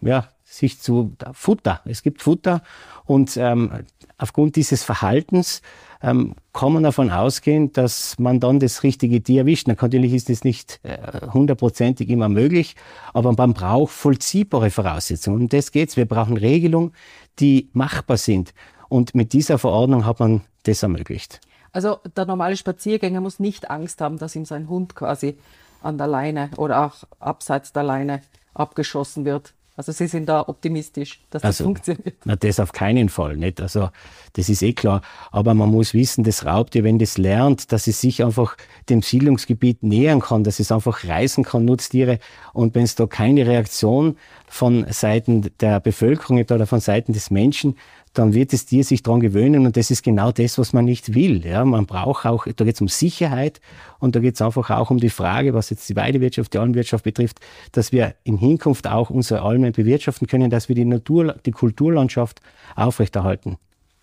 ja, 0.00 0.28
sich 0.56 0.80
zu 0.80 1.16
Futter. 1.32 1.80
Es 1.84 2.02
gibt 2.02 2.22
Futter 2.22 2.62
und 3.04 3.36
ähm, 3.36 3.84
aufgrund 4.18 4.56
dieses 4.56 4.82
Verhaltens 4.82 5.62
ähm, 6.02 6.34
kann 6.52 6.72
man 6.72 6.82
davon 6.82 7.10
ausgehen, 7.10 7.72
dass 7.72 8.18
man 8.18 8.40
dann 8.40 8.60
das 8.60 8.82
richtige 8.82 9.22
Tier 9.22 9.40
erwischt. 9.42 9.68
Natürlich 9.68 10.12
ist 10.12 10.28
das 10.28 10.44
nicht 10.44 10.80
äh, 10.82 11.26
hundertprozentig 11.32 12.08
immer 12.10 12.28
möglich, 12.28 12.76
aber 13.12 13.32
man 13.32 13.54
braucht 13.54 13.92
vollziehbare 13.92 14.70
Voraussetzungen. 14.70 15.42
Um 15.42 15.48
das 15.48 15.72
geht's. 15.72 15.96
Wir 15.96 16.06
brauchen 16.06 16.36
Regelungen, 16.36 16.92
die 17.38 17.70
machbar 17.72 18.16
sind. 18.16 18.54
Und 18.88 19.14
mit 19.14 19.32
dieser 19.32 19.58
Verordnung 19.58 20.04
hat 20.04 20.20
man 20.20 20.42
das 20.64 20.82
ermöglicht. 20.82 21.40
Also 21.72 21.98
der 22.16 22.26
normale 22.26 22.56
Spaziergänger 22.56 23.20
muss 23.20 23.40
nicht 23.40 23.70
Angst 23.70 24.00
haben, 24.00 24.18
dass 24.18 24.36
ihm 24.36 24.44
sein 24.44 24.68
Hund 24.68 24.94
quasi 24.94 25.36
an 25.82 25.98
der 25.98 26.06
Leine 26.06 26.50
oder 26.56 26.84
auch 26.84 26.94
abseits 27.18 27.72
der 27.72 27.82
Leine 27.82 28.22
abgeschossen 28.54 29.24
wird. 29.24 29.54
Also 29.76 29.90
Sie 29.90 30.06
sind 30.06 30.28
da 30.28 30.42
optimistisch, 30.46 31.20
dass 31.30 31.42
das 31.42 31.60
also, 31.60 31.64
funktioniert. 31.64 32.14
Na, 32.24 32.36
das 32.36 32.60
auf 32.60 32.70
keinen 32.70 33.08
Fall 33.08 33.36
nicht. 33.36 33.60
Also 33.60 33.90
das 34.34 34.48
ist 34.48 34.62
eh 34.62 34.72
klar. 34.72 35.02
Aber 35.32 35.52
man 35.54 35.68
muss 35.68 35.94
wissen, 35.94 36.22
das 36.22 36.46
Raubtier, 36.46 36.84
wenn 36.84 37.00
das 37.00 37.18
lernt, 37.18 37.72
dass 37.72 37.88
es 37.88 38.00
sich 38.00 38.22
einfach 38.22 38.56
dem 38.88 39.02
Siedlungsgebiet 39.02 39.82
nähern 39.82 40.20
kann, 40.20 40.44
dass 40.44 40.60
es 40.60 40.70
einfach 40.70 41.04
reisen 41.04 41.42
kann, 41.42 41.64
Nutztiere. 41.64 42.20
Und 42.52 42.76
wenn 42.76 42.84
es 42.84 42.94
da 42.94 43.06
keine 43.06 43.46
Reaktion 43.48 44.16
von 44.46 44.86
Seiten 44.90 45.50
der 45.58 45.80
Bevölkerung 45.80 46.36
gibt 46.36 46.52
oder 46.52 46.68
von 46.68 46.78
Seiten 46.78 47.12
des 47.12 47.32
Menschen, 47.32 47.76
dann 48.14 48.32
wird 48.32 48.52
das 48.52 48.64
Tier 48.64 48.84
sich 48.84 49.02
daran 49.02 49.20
gewöhnen 49.20 49.66
und 49.66 49.76
das 49.76 49.90
ist 49.90 50.02
genau 50.02 50.32
das, 50.32 50.56
was 50.56 50.72
man 50.72 50.84
nicht 50.84 51.14
will. 51.14 51.44
Ja, 51.44 51.64
man 51.64 51.86
braucht 51.86 52.24
auch, 52.26 52.46
da 52.46 52.64
geht 52.64 52.76
es 52.76 52.80
um 52.80 52.88
Sicherheit 52.88 53.60
und 53.98 54.16
da 54.16 54.20
geht 54.20 54.36
es 54.36 54.42
einfach 54.42 54.70
auch 54.70 54.90
um 54.90 54.98
die 54.98 55.10
Frage, 55.10 55.52
was 55.52 55.70
jetzt 55.70 55.88
die 55.88 55.96
Weidewirtschaft, 55.96 56.54
die 56.54 56.58
Almwirtschaft 56.58 57.04
betrifft, 57.04 57.40
dass 57.72 57.92
wir 57.92 58.14
in 58.22 58.38
Hinkunft 58.38 58.86
auch 58.86 59.10
unsere 59.10 59.42
Almen 59.42 59.72
bewirtschaften 59.72 60.28
können, 60.28 60.48
dass 60.48 60.68
wir 60.68 60.76
die 60.76 60.84
Natur, 60.84 61.34
die 61.44 61.50
Kulturlandschaft 61.50 62.40
aufrechterhalten 62.76 63.58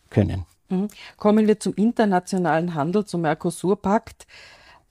können. 0.10 0.46
Mhm. 0.70 0.89
Kommen 1.18 1.48
wir 1.48 1.60
zum 1.60 1.74
internationalen 1.75 2.75
Handel, 2.75 3.06
zum 3.06 3.22
Mercosur-Pakt. 3.22 4.27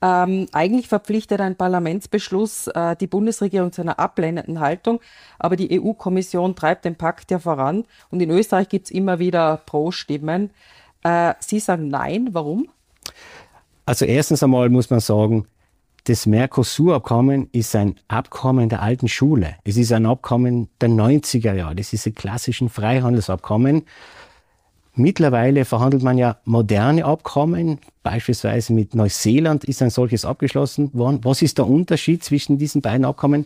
Ähm, 0.01 0.47
eigentlich 0.51 0.87
verpflichtet 0.87 1.41
ein 1.41 1.55
Parlamentsbeschluss 1.55 2.67
äh, 2.67 2.95
die 2.95 3.07
Bundesregierung 3.07 3.71
zu 3.71 3.81
einer 3.81 3.99
ablehnenden 3.99 4.59
Haltung, 4.59 4.99
aber 5.37 5.55
die 5.55 5.79
EU-Kommission 5.79 6.55
treibt 6.55 6.85
den 6.85 6.95
Pakt 6.95 7.29
ja 7.29 7.37
voran 7.37 7.85
und 8.09 8.19
in 8.19 8.31
Österreich 8.31 8.67
gibt 8.69 8.85
es 8.85 8.91
immer 8.91 9.19
wieder 9.19 9.61
Pro-Stimmen. 9.65 10.49
Äh, 11.03 11.35
Sie 11.39 11.59
sagen 11.59 11.89
Nein, 11.89 12.29
warum? 12.31 12.67
Also 13.85 14.05
erstens 14.05 14.41
einmal 14.41 14.69
muss 14.69 14.89
man 14.89 15.01
sagen, 15.01 15.45
das 16.05 16.25
Mercosur-Abkommen 16.25 17.49
ist 17.51 17.75
ein 17.75 17.95
Abkommen 18.07 18.69
der 18.69 18.81
alten 18.81 19.07
Schule. 19.07 19.55
Es 19.63 19.77
ist 19.77 19.91
ein 19.91 20.07
Abkommen 20.07 20.69
der 20.81 20.89
90er 20.89 21.53
Jahre. 21.53 21.75
Das 21.75 21.93
ist 21.93 22.07
ein 22.07 22.15
klassischen 22.15 22.69
Freihandelsabkommen. 22.69 23.83
Mittlerweile 24.93 25.63
verhandelt 25.63 26.03
man 26.03 26.17
ja 26.17 26.37
moderne 26.43 27.05
Abkommen. 27.05 27.79
Beispielsweise 28.03 28.73
mit 28.73 28.93
Neuseeland 28.93 29.63
ist 29.63 29.81
ein 29.81 29.89
solches 29.89 30.25
abgeschlossen 30.25 30.89
worden. 30.93 31.21
Was 31.23 31.41
ist 31.41 31.57
der 31.57 31.67
Unterschied 31.67 32.23
zwischen 32.23 32.57
diesen 32.57 32.81
beiden 32.81 33.05
Abkommen? 33.05 33.45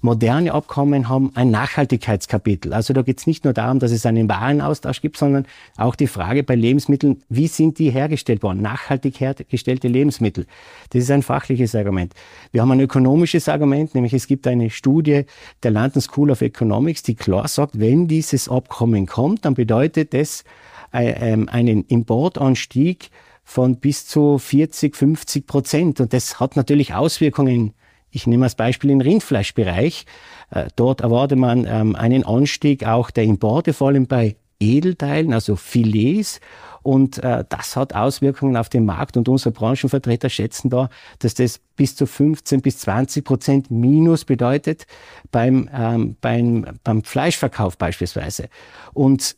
Moderne 0.00 0.54
Abkommen 0.54 1.08
haben 1.08 1.32
ein 1.34 1.50
Nachhaltigkeitskapitel. 1.50 2.72
Also 2.72 2.94
da 2.94 3.02
geht 3.02 3.18
es 3.18 3.26
nicht 3.26 3.44
nur 3.44 3.52
darum, 3.52 3.80
dass 3.80 3.90
es 3.90 4.06
einen 4.06 4.28
Warenaustausch 4.28 5.00
gibt, 5.00 5.16
sondern 5.16 5.44
auch 5.76 5.96
die 5.96 6.06
Frage 6.06 6.44
bei 6.44 6.54
Lebensmitteln, 6.54 7.22
wie 7.28 7.48
sind 7.48 7.78
die 7.78 7.90
hergestellt 7.90 8.42
worden? 8.42 8.62
Nachhaltig 8.62 9.20
hergestellte 9.20 9.88
Lebensmittel. 9.88 10.46
Das 10.90 11.02
ist 11.02 11.10
ein 11.10 11.22
fachliches 11.22 11.74
Argument. 11.74 12.14
Wir 12.52 12.62
haben 12.62 12.70
ein 12.70 12.80
ökonomisches 12.80 13.48
Argument, 13.48 13.94
nämlich 13.94 14.14
es 14.14 14.28
gibt 14.28 14.46
eine 14.46 14.70
Studie 14.70 15.24
der 15.64 15.72
London 15.72 16.00
School 16.00 16.30
of 16.30 16.42
Economics, 16.42 17.02
die 17.02 17.16
klar 17.16 17.48
sagt, 17.48 17.78
wenn 17.80 18.06
dieses 18.06 18.48
Abkommen 18.48 19.06
kommt, 19.06 19.44
dann 19.44 19.54
bedeutet 19.54 20.14
das, 20.14 20.44
einen 20.90 21.84
Importanstieg 21.84 23.10
von 23.48 23.76
bis 23.76 24.06
zu 24.06 24.36
40, 24.36 24.94
50 24.94 25.46
Prozent. 25.46 26.00
Und 26.00 26.12
das 26.12 26.38
hat 26.38 26.54
natürlich 26.54 26.92
Auswirkungen. 26.92 27.72
Ich 28.10 28.26
nehme 28.26 28.44
als 28.44 28.54
Beispiel 28.54 28.88
den 28.88 29.00
Rindfleischbereich. 29.00 30.04
Äh, 30.50 30.68
dort 30.76 31.00
erwartet 31.00 31.38
man 31.38 31.66
ähm, 31.66 31.96
einen 31.96 32.24
Anstieg 32.24 32.86
auch 32.86 33.10
der 33.10 33.24
Importe, 33.24 33.72
vor 33.72 33.88
allem 33.88 34.06
bei 34.06 34.36
Edelteilen, 34.60 35.32
also 35.32 35.56
Filets. 35.56 36.40
Und 36.82 37.22
äh, 37.24 37.44
das 37.48 37.74
hat 37.74 37.94
Auswirkungen 37.94 38.56
auf 38.56 38.68
den 38.68 38.84
Markt. 38.84 39.16
Und 39.16 39.28
unsere 39.30 39.50
Branchenvertreter 39.50 40.28
schätzen 40.28 40.68
da, 40.68 40.90
dass 41.18 41.34
das 41.34 41.58
bis 41.76 41.96
zu 41.96 42.06
15 42.06 42.60
bis 42.60 42.78
20 42.80 43.24
Prozent 43.24 43.70
Minus 43.70 44.24
bedeutet 44.24 44.86
beim, 45.30 45.70
ähm, 45.72 46.16
beim, 46.20 46.66
beim 46.84 47.02
Fleischverkauf 47.02 47.78
beispielsweise. 47.78 48.48
Und 48.92 49.36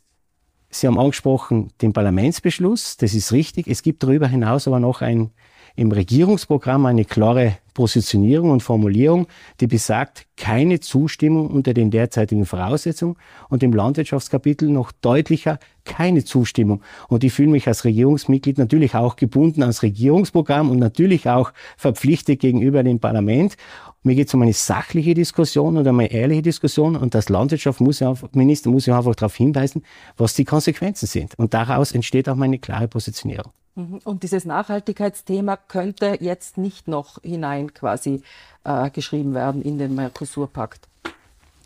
Sie 0.71 0.87
haben 0.87 0.97
angesprochen 0.97 1.71
den 1.81 1.91
Parlamentsbeschluss, 1.91 2.97
das 2.97 3.13
ist 3.13 3.33
richtig. 3.33 3.67
Es 3.67 3.83
gibt 3.83 4.03
darüber 4.03 4.27
hinaus 4.27 4.67
aber 4.67 4.79
noch 4.79 5.01
ein, 5.01 5.31
im 5.75 5.91
Regierungsprogramm 5.91 6.85
eine 6.85 7.05
klare 7.05 7.57
Positionierung 7.73 8.51
und 8.51 8.63
Formulierung, 8.63 9.27
die 9.59 9.67
besagt, 9.67 10.25
keine 10.37 10.79
Zustimmung 10.79 11.49
unter 11.49 11.73
den 11.73 11.91
derzeitigen 11.91 12.45
Voraussetzungen 12.45 13.15
und 13.49 13.63
im 13.63 13.73
Landwirtschaftskapitel 13.73 14.69
noch 14.69 14.91
deutlicher 14.91 15.59
keine 15.85 16.23
Zustimmung. 16.23 16.81
Und 17.07 17.23
ich 17.23 17.33
fühle 17.33 17.49
mich 17.49 17.67
als 17.67 17.85
Regierungsmitglied 17.85 18.57
natürlich 18.57 18.95
auch 18.95 19.15
gebunden 19.15 19.61
ans 19.61 19.83
Regierungsprogramm 19.83 20.69
und 20.69 20.77
natürlich 20.77 21.29
auch 21.29 21.53
verpflichtet 21.77 22.39
gegenüber 22.39 22.83
dem 22.83 22.99
Parlament. 22.99 23.55
Mir 24.03 24.15
geht 24.15 24.27
es 24.27 24.33
um 24.33 24.41
eine 24.41 24.53
sachliche 24.53 25.13
Diskussion 25.13 25.77
und 25.77 25.87
um 25.87 25.99
eine 25.99 26.11
ehrliche 26.11 26.41
Diskussion 26.41 26.95
und 26.95 27.15
das 27.15 27.29
Landwirtschaftsminister 27.29 28.69
muss 28.69 28.85
ja 28.85 28.97
einfach 28.97 29.15
darauf 29.15 29.35
hinweisen, 29.35 29.83
was 30.17 30.33
die 30.33 30.45
Konsequenzen 30.45 31.07
sind. 31.07 31.37
Und 31.37 31.53
daraus 31.53 31.91
entsteht 31.91 32.27
auch 32.27 32.35
meine 32.35 32.59
klare 32.59 32.87
Positionierung. 32.87 33.51
Mhm. 33.75 33.99
Und 34.03 34.23
dieses 34.23 34.45
Nachhaltigkeitsthema 34.45 35.57
könnte 35.57 36.17
jetzt 36.19 36.57
nicht 36.57 36.87
noch 36.87 37.21
hinein 37.23 37.73
quasi 37.73 38.21
äh, 38.63 38.89
geschrieben 38.89 39.33
werden 39.33 39.61
in 39.61 39.77
den 39.77 39.95
Mercosur-Pakt. 39.95 40.87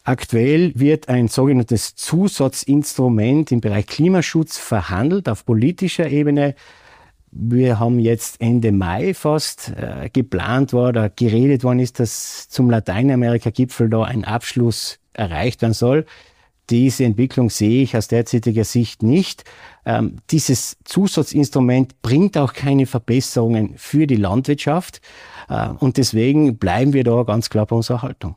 Aktuell 0.03 0.71
wird 0.75 1.09
ein 1.09 1.29
sogenanntes 1.29 1.95
Zusatzinstrument 1.95 3.51
im 3.51 3.59
Bereich 3.59 3.87
Klimaschutz 3.87 4.57
verhandelt 4.59 5.27
auf 5.27 5.45
politischer 5.45 6.07
Ebene. 6.07 6.53
Wir 7.31 7.79
haben 7.79 7.97
jetzt 7.97 8.39
Ende 8.39 8.71
Mai 8.71 9.15
fast 9.15 9.73
äh, 9.75 10.09
geplant 10.13 10.73
war 10.73 10.89
oder 10.89 11.09
geredet 11.09 11.63
worden 11.63 11.79
ist, 11.79 11.99
dass 11.99 12.47
zum 12.49 12.69
Lateinamerika-Gipfel 12.69 13.89
da 13.89 14.03
ein 14.03 14.25
Abschluss 14.25 14.99
erreicht 15.13 15.63
werden 15.63 15.73
soll. 15.73 16.05
Diese 16.69 17.05
Entwicklung 17.05 17.49
sehe 17.49 17.83
ich 17.83 17.95
aus 17.95 18.07
derzeitiger 18.07 18.63
Sicht 18.63 19.03
nicht. 19.03 19.43
Ähm, 19.85 20.17
dieses 20.31 20.77
Zusatzinstrument 20.83 22.01
bringt 22.01 22.37
auch 22.37 22.53
keine 22.53 22.85
Verbesserungen 22.85 23.77
für 23.77 24.07
die 24.07 24.15
Landwirtschaft. 24.15 25.01
Äh, 25.49 25.69
und 25.69 25.97
deswegen 25.97 26.57
bleiben 26.57 26.93
wir 26.93 27.03
da 27.03 27.23
ganz 27.23 27.49
klar 27.49 27.65
bei 27.65 27.75
unserer 27.75 28.01
Haltung. 28.01 28.35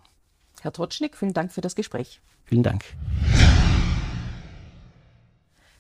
Herr 0.61 0.73
Trotschnik, 0.73 1.16
vielen 1.16 1.32
Dank 1.32 1.52
für 1.52 1.61
das 1.61 1.75
Gespräch. 1.75 2.20
Vielen 2.44 2.62
Dank. 2.62 2.85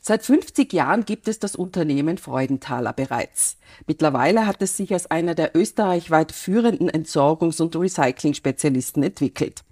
Seit 0.08 0.24
50 0.24 0.72
Jahren 0.72 1.04
gibt 1.04 1.28
es 1.28 1.38
das 1.38 1.54
Unternehmen 1.54 2.16
Freudenthaler 2.16 2.94
bereits. 2.94 3.58
Mittlerweile 3.86 4.46
hat 4.46 4.62
es 4.62 4.74
sich 4.74 4.94
als 4.94 5.10
einer 5.10 5.34
der 5.34 5.54
österreichweit 5.54 6.32
führenden 6.32 6.90
Entsorgungs- 6.90 7.60
und 7.60 7.76
Recycling-Spezialisten 7.76 9.02
entwickelt. 9.02 9.64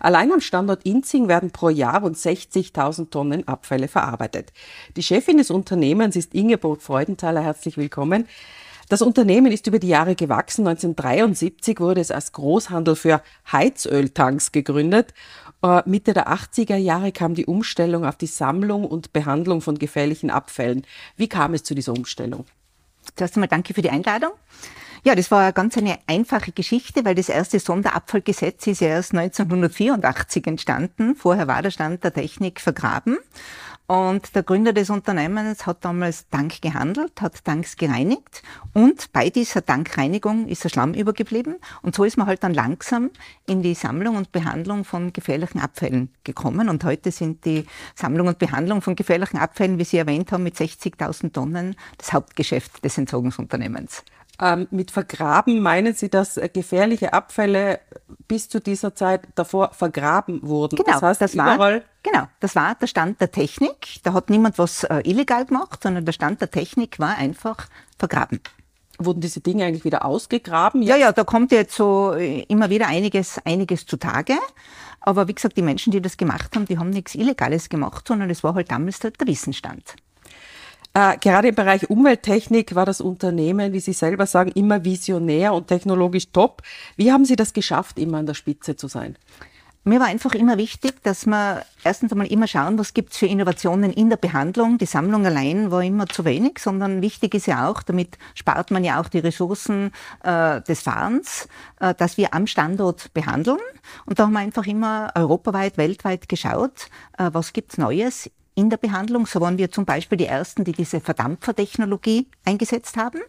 Allein 0.00 0.32
am 0.32 0.40
Standort 0.40 0.84
Inzing 0.84 1.28
werden 1.28 1.52
pro 1.52 1.68
Jahr 1.68 2.02
rund 2.02 2.16
60.000 2.16 3.10
Tonnen 3.10 3.46
Abfälle 3.46 3.86
verarbeitet. 3.86 4.52
Die 4.96 5.02
Chefin 5.04 5.38
des 5.38 5.52
Unternehmens 5.52 6.16
ist 6.16 6.34
Ingeborg 6.34 6.82
Freudenthaler. 6.82 7.42
Herzlich 7.42 7.76
willkommen. 7.76 8.26
Das 8.88 9.00
Unternehmen 9.00 9.50
ist 9.50 9.66
über 9.66 9.78
die 9.78 9.88
Jahre 9.88 10.14
gewachsen. 10.14 10.66
1973 10.66 11.78
wurde 11.78 12.00
es 12.00 12.10
als 12.10 12.32
Großhandel 12.32 12.96
für 12.96 13.22
Heizöltanks 13.50 14.52
gegründet 14.52 15.14
Mitte 15.86 16.12
der 16.12 16.28
80er 16.28 16.76
Jahre 16.76 17.10
kam 17.10 17.34
die 17.34 17.46
Umstellung 17.46 18.04
auf 18.04 18.16
die 18.16 18.26
Sammlung 18.26 18.84
und 18.84 19.12
Behandlung 19.12 19.60
von 19.60 19.78
gefährlichen 19.78 20.30
Abfällen. 20.30 20.86
Wie 21.16 21.28
kam 21.28 21.54
es 21.54 21.64
zu 21.64 21.74
dieser 21.74 21.92
Umstellung? 21.92 22.44
Zuerst 23.16 23.36
einmal 23.36 23.48
danke 23.48 23.72
für 23.74 23.82
die 23.82 23.90
Einladung. 23.90 24.32
Ja, 25.04 25.14
das 25.14 25.30
war 25.30 25.52
ganz 25.52 25.76
eine 25.76 25.98
einfache 26.06 26.52
Geschichte, 26.52 27.04
weil 27.04 27.14
das 27.14 27.28
erste 27.28 27.60
Sonderabfallgesetz 27.60 28.66
ist 28.66 28.80
ja 28.80 28.88
erst 28.88 29.14
1984 29.14 30.46
entstanden. 30.46 31.14
Vorher 31.14 31.46
war 31.46 31.60
der 31.60 31.70
Stand 31.70 32.04
der 32.04 32.14
Technik 32.14 32.60
vergraben. 32.60 33.18
Und 33.86 34.34
der 34.34 34.42
Gründer 34.42 34.72
des 34.72 34.88
Unternehmens 34.88 35.66
hat 35.66 35.84
damals 35.84 36.26
Dank 36.30 36.62
gehandelt, 36.62 37.20
hat 37.20 37.44
Tanks 37.44 37.76
gereinigt 37.76 38.42
und 38.72 39.12
bei 39.12 39.28
dieser 39.28 39.64
Tankreinigung 39.64 40.48
ist 40.48 40.64
der 40.64 40.70
Schlamm 40.70 40.94
übergeblieben 40.94 41.56
und 41.82 41.94
so 41.94 42.04
ist 42.04 42.16
man 42.16 42.26
halt 42.26 42.42
dann 42.42 42.54
langsam 42.54 43.10
in 43.46 43.60
die 43.60 43.74
Sammlung 43.74 44.16
und 44.16 44.32
Behandlung 44.32 44.86
von 44.86 45.12
gefährlichen 45.12 45.60
Abfällen 45.60 46.08
gekommen 46.24 46.70
und 46.70 46.82
heute 46.82 47.12
sind 47.12 47.44
die 47.44 47.66
Sammlung 47.94 48.28
und 48.28 48.38
Behandlung 48.38 48.80
von 48.80 48.96
gefährlichen 48.96 49.36
Abfällen, 49.36 49.78
wie 49.78 49.84
Sie 49.84 49.98
erwähnt 49.98 50.32
haben, 50.32 50.44
mit 50.44 50.56
60.000 50.56 51.34
Tonnen 51.34 51.76
das 51.98 52.14
Hauptgeschäft 52.14 52.82
des 52.82 52.96
Entsorgungsunternehmens. 52.96 54.02
Ähm, 54.40 54.66
mit 54.72 54.90
vergraben 54.90 55.60
meinen 55.60 55.94
Sie, 55.94 56.08
dass 56.08 56.36
äh, 56.36 56.48
gefährliche 56.52 57.12
Abfälle 57.12 57.78
bis 58.26 58.48
zu 58.48 58.60
dieser 58.60 58.94
Zeit 58.94 59.22
davor 59.36 59.72
vergraben 59.72 60.40
wurden? 60.42 60.76
Genau, 60.76 60.90
das 60.90 61.02
heißt, 61.02 61.20
das 61.20 61.36
war, 61.36 61.82
genau, 62.02 62.26
das 62.40 62.56
war 62.56 62.74
der 62.74 62.88
Stand 62.88 63.20
der 63.20 63.30
Technik. 63.30 64.02
Da 64.02 64.12
hat 64.12 64.30
niemand 64.30 64.58
was 64.58 64.82
äh, 64.84 65.02
illegal 65.04 65.44
gemacht, 65.44 65.82
sondern 65.82 66.04
der 66.04 66.12
Stand 66.12 66.40
der 66.40 66.50
Technik 66.50 66.98
war 66.98 67.16
einfach 67.16 67.68
vergraben. 67.96 68.40
Wurden 68.98 69.20
diese 69.20 69.40
Dinge 69.40 69.64
eigentlich 69.64 69.84
wieder 69.84 70.04
ausgegraben? 70.04 70.82
Jetzt? 70.82 70.90
Ja, 70.90 70.96
ja, 70.96 71.12
da 71.12 71.22
kommt 71.22 71.52
jetzt 71.52 71.76
so 71.76 72.12
äh, 72.14 72.42
immer 72.42 72.70
wieder 72.70 72.88
einiges, 72.88 73.40
einiges 73.44 73.86
zutage. 73.86 74.34
Aber 75.00 75.28
wie 75.28 75.34
gesagt, 75.34 75.56
die 75.56 75.62
Menschen, 75.62 75.92
die 75.92 76.00
das 76.00 76.16
gemacht 76.16 76.56
haben, 76.56 76.64
die 76.64 76.78
haben 76.78 76.90
nichts 76.90 77.14
Illegales 77.14 77.68
gemacht, 77.68 78.08
sondern 78.08 78.30
es 78.30 78.42
war 78.42 78.54
halt 78.54 78.70
damals 78.70 78.98
der, 78.98 79.12
der 79.12 79.26
Wissensstand. 79.26 79.94
Äh, 80.96 81.18
gerade 81.18 81.48
im 81.48 81.54
Bereich 81.56 81.90
Umwelttechnik 81.90 82.76
war 82.76 82.86
das 82.86 83.00
Unternehmen, 83.00 83.72
wie 83.72 83.80
Sie 83.80 83.92
selber 83.92 84.26
sagen, 84.26 84.52
immer 84.52 84.84
visionär 84.84 85.52
und 85.52 85.66
technologisch 85.66 86.30
top. 86.32 86.62
Wie 86.96 87.10
haben 87.10 87.24
Sie 87.24 87.34
das 87.34 87.52
geschafft, 87.52 87.98
immer 87.98 88.18
an 88.18 88.26
der 88.26 88.34
Spitze 88.34 88.76
zu 88.76 88.86
sein? 88.86 89.16
Mir 89.86 90.00
war 90.00 90.06
einfach 90.06 90.34
immer 90.34 90.56
wichtig, 90.56 91.02
dass 91.02 91.26
wir 91.26 91.66
erstens 91.82 92.12
einmal 92.12 92.28
immer 92.28 92.46
schauen, 92.46 92.78
was 92.78 92.94
gibt 92.94 93.12
es 93.12 93.18
für 93.18 93.26
Innovationen 93.26 93.92
in 93.92 94.08
der 94.08 94.16
Behandlung. 94.16 94.78
Die 94.78 94.86
Sammlung 94.86 95.26
allein 95.26 95.70
war 95.70 95.82
immer 95.82 96.06
zu 96.06 96.24
wenig, 96.24 96.58
sondern 96.58 97.02
wichtig 97.02 97.34
ist 97.34 97.46
ja 97.46 97.68
auch, 97.68 97.82
damit 97.82 98.16
spart 98.34 98.70
man 98.70 98.82
ja 98.82 98.98
auch 98.98 99.08
die 99.08 99.18
Ressourcen 99.18 99.90
äh, 100.22 100.62
des 100.62 100.80
Fahrens, 100.80 101.48
äh, 101.80 101.92
dass 101.92 102.16
wir 102.16 102.32
am 102.32 102.46
Standort 102.46 103.12
behandeln. 103.12 103.58
Und 104.06 104.18
da 104.18 104.22
haben 104.24 104.32
wir 104.32 104.38
einfach 104.38 104.66
immer 104.66 105.12
europaweit, 105.16 105.76
weltweit 105.76 106.30
geschaut, 106.30 106.88
äh, 107.18 107.28
was 107.32 107.52
gibt's 107.52 107.76
Neues 107.76 108.30
in 108.54 108.70
der 108.70 108.76
Behandlung. 108.76 109.26
So 109.26 109.40
waren 109.40 109.58
wir 109.58 109.70
zum 109.70 109.84
Beispiel 109.84 110.18
die 110.18 110.26
Ersten, 110.26 110.64
die 110.64 110.72
diese 110.72 111.00
Verdampfertechnologie 111.00 112.28
eingesetzt 112.44 112.96
haben. 112.96 113.20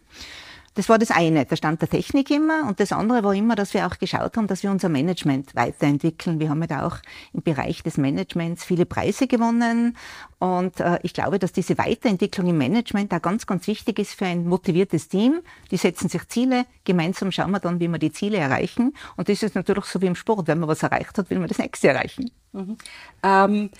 Das 0.76 0.90
war 0.90 0.98
das 0.98 1.10
eine, 1.10 1.46
der 1.46 1.56
Stand 1.56 1.80
der 1.80 1.88
Technik 1.88 2.30
immer. 2.30 2.68
Und 2.68 2.80
das 2.80 2.92
andere 2.92 3.24
war 3.24 3.34
immer, 3.34 3.54
dass 3.54 3.72
wir 3.72 3.86
auch 3.86 3.96
geschaut 3.96 4.36
haben, 4.36 4.46
dass 4.46 4.62
wir 4.62 4.70
unser 4.70 4.90
Management 4.90 5.54
weiterentwickeln. 5.54 6.38
Wir 6.38 6.50
haben 6.50 6.60
ja 6.60 6.66
da 6.66 6.86
auch 6.86 6.98
im 7.32 7.40
Bereich 7.42 7.82
des 7.82 7.96
Managements 7.96 8.62
viele 8.62 8.84
Preise 8.84 9.26
gewonnen. 9.26 9.96
Und 10.38 10.78
äh, 10.80 10.98
ich 11.02 11.14
glaube, 11.14 11.38
dass 11.38 11.52
diese 11.52 11.78
Weiterentwicklung 11.78 12.48
im 12.48 12.58
Management 12.58 13.10
da 13.10 13.20
ganz, 13.20 13.46
ganz 13.46 13.66
wichtig 13.68 13.98
ist 13.98 14.12
für 14.12 14.26
ein 14.26 14.46
motiviertes 14.46 15.08
Team. 15.08 15.40
Die 15.70 15.78
setzen 15.78 16.10
sich 16.10 16.28
Ziele. 16.28 16.66
Gemeinsam 16.84 17.32
schauen 17.32 17.52
wir 17.52 17.60
dann, 17.60 17.80
wie 17.80 17.88
wir 17.88 17.98
die 17.98 18.12
Ziele 18.12 18.36
erreichen. 18.36 18.92
Und 19.16 19.30
das 19.30 19.42
ist 19.42 19.54
natürlich 19.54 19.86
so 19.86 20.02
wie 20.02 20.06
im 20.06 20.14
Sport. 20.14 20.46
Wenn 20.46 20.58
man 20.60 20.68
was 20.68 20.82
erreicht 20.82 21.16
hat, 21.16 21.30
will 21.30 21.38
man 21.38 21.48
das 21.48 21.56
nächste 21.56 21.88
erreichen. 21.88 22.30
Mhm. 22.52 22.76
Ähm 23.22 23.70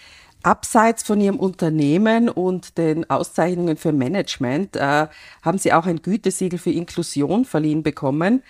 Abseits 0.46 1.02
von 1.02 1.20
Ihrem 1.20 1.40
Unternehmen 1.40 2.28
und 2.28 2.78
den 2.78 3.10
Auszeichnungen 3.10 3.76
für 3.76 3.90
Management 3.90 4.76
äh, 4.76 5.08
haben 5.42 5.58
Sie 5.58 5.72
auch 5.72 5.86
ein 5.86 6.02
Gütesiegel 6.02 6.60
für 6.60 6.70
Inklusion 6.70 7.44
verliehen 7.44 7.82
bekommen. 7.82 8.44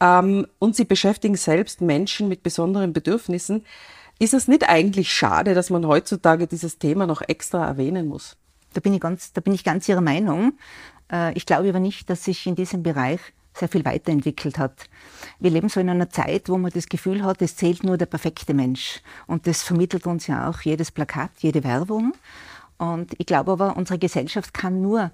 Ähm, 0.00 0.48
und 0.58 0.74
Sie 0.74 0.84
beschäftigen 0.84 1.36
selbst 1.36 1.80
Menschen 1.80 2.28
mit 2.28 2.42
besonderen 2.42 2.92
Bedürfnissen. 2.92 3.64
Ist 4.18 4.34
es 4.34 4.48
nicht 4.48 4.68
eigentlich 4.68 5.12
schade, 5.12 5.54
dass 5.54 5.70
man 5.70 5.86
heutzutage 5.86 6.48
dieses 6.48 6.80
Thema 6.80 7.06
noch 7.06 7.22
extra 7.22 7.64
erwähnen 7.68 8.08
muss? 8.08 8.36
Da 8.72 8.80
bin 8.80 8.92
ich 8.92 9.00
ganz, 9.00 9.32
da 9.32 9.40
bin 9.40 9.54
ich 9.54 9.62
ganz 9.62 9.88
Ihrer 9.88 10.00
Meinung. 10.00 10.54
Äh, 11.12 11.34
ich 11.34 11.46
glaube 11.46 11.68
aber 11.68 11.78
nicht, 11.78 12.10
dass 12.10 12.24
sich 12.24 12.48
in 12.48 12.56
diesem 12.56 12.82
Bereich 12.82 13.20
sehr 13.58 13.68
viel 13.68 13.84
weiterentwickelt 13.84 14.58
hat. 14.58 14.88
Wir 15.38 15.50
leben 15.50 15.68
so 15.68 15.80
in 15.80 15.88
einer 15.88 16.10
Zeit, 16.10 16.48
wo 16.48 16.58
man 16.58 16.70
das 16.70 16.88
Gefühl 16.88 17.22
hat, 17.24 17.42
es 17.42 17.56
zählt 17.56 17.84
nur 17.84 17.96
der 17.96 18.06
perfekte 18.06 18.54
Mensch. 18.54 19.00
Und 19.26 19.46
das 19.46 19.62
vermittelt 19.62 20.06
uns 20.06 20.26
ja 20.26 20.48
auch 20.48 20.60
jedes 20.60 20.90
Plakat, 20.90 21.30
jede 21.38 21.64
Werbung. 21.64 22.14
Und 22.78 23.12
ich 23.18 23.26
glaube 23.26 23.52
aber, 23.52 23.76
unsere 23.76 23.98
Gesellschaft 23.98 24.54
kann 24.54 24.80
nur 24.80 25.10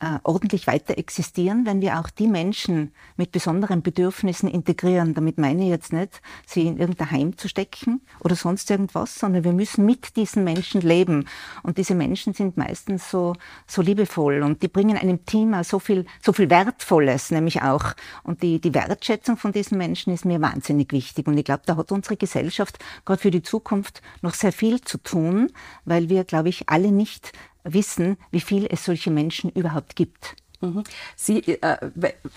äh, 0.00 0.18
ordentlich 0.22 0.66
weiter 0.66 0.96
existieren, 0.96 1.66
wenn 1.66 1.80
wir 1.80 1.98
auch 1.98 2.10
die 2.10 2.28
Menschen 2.28 2.92
mit 3.16 3.32
besonderen 3.32 3.82
Bedürfnissen 3.82 4.48
integrieren. 4.48 5.14
Damit 5.14 5.38
meine 5.38 5.64
ich 5.64 5.70
jetzt 5.70 5.92
nicht, 5.92 6.22
sie 6.46 6.66
in 6.66 6.78
irgendein 6.78 7.10
Heim 7.10 7.36
zu 7.36 7.48
stecken 7.48 8.00
oder 8.20 8.36
sonst 8.36 8.70
irgendwas, 8.70 9.18
sondern 9.18 9.42
wir 9.42 9.52
müssen 9.52 9.84
mit 9.84 10.16
diesen 10.16 10.44
Menschen 10.44 10.82
leben. 10.82 11.26
Und 11.64 11.78
diese 11.78 11.96
Menschen 11.96 12.32
sind 12.32 12.56
meistens 12.56 13.10
so, 13.10 13.34
so 13.66 13.82
liebevoll 13.82 14.42
und 14.42 14.62
die 14.62 14.68
bringen 14.68 14.96
einem 14.96 15.24
Team 15.24 15.54
auch 15.54 15.64
so 15.64 15.80
viel, 15.80 16.06
so 16.22 16.32
viel 16.32 16.48
Wertvolles, 16.48 17.30
nämlich 17.32 17.62
auch. 17.62 17.94
Und 18.22 18.42
die, 18.42 18.60
die 18.60 18.74
Wertschätzung 18.74 19.36
von 19.36 19.52
diesen 19.52 19.78
Menschen 19.78 20.12
ist 20.12 20.24
mir 20.24 20.40
wahnsinnig 20.40 20.92
wichtig. 20.92 21.26
Und 21.26 21.36
ich 21.36 21.44
glaube, 21.44 21.62
da 21.66 21.76
hat 21.76 21.90
unsere 21.90 22.16
Gesellschaft 22.16 22.78
gerade 23.04 23.20
für 23.20 23.30
die 23.32 23.42
Zukunft 23.42 24.00
noch 24.22 24.34
sehr 24.34 24.52
viel 24.52 24.80
zu 24.80 24.98
tun, 24.98 25.50
weil 25.84 26.08
wir, 26.08 26.24
glaube 26.24 26.50
ich, 26.50 26.68
alle 26.68 26.92
nicht 26.92 27.32
wissen, 27.72 28.16
wie 28.30 28.40
viel 28.40 28.66
es 28.70 28.84
solche 28.84 29.10
Menschen 29.10 29.50
überhaupt 29.50 29.96
gibt. 29.96 30.36
Mhm. 30.60 30.84
Sie, 31.16 31.38
äh, 31.38 31.90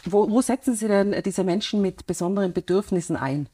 wo, 0.05 0.29
wo 0.29 0.41
setzen 0.41 0.75
Sie 0.75 0.87
denn 0.87 1.15
diese 1.23 1.43
Menschen 1.43 1.81
mit 1.81 2.05
besonderen 2.05 2.53
Bedürfnissen 2.53 3.15
ein? 3.15 3.47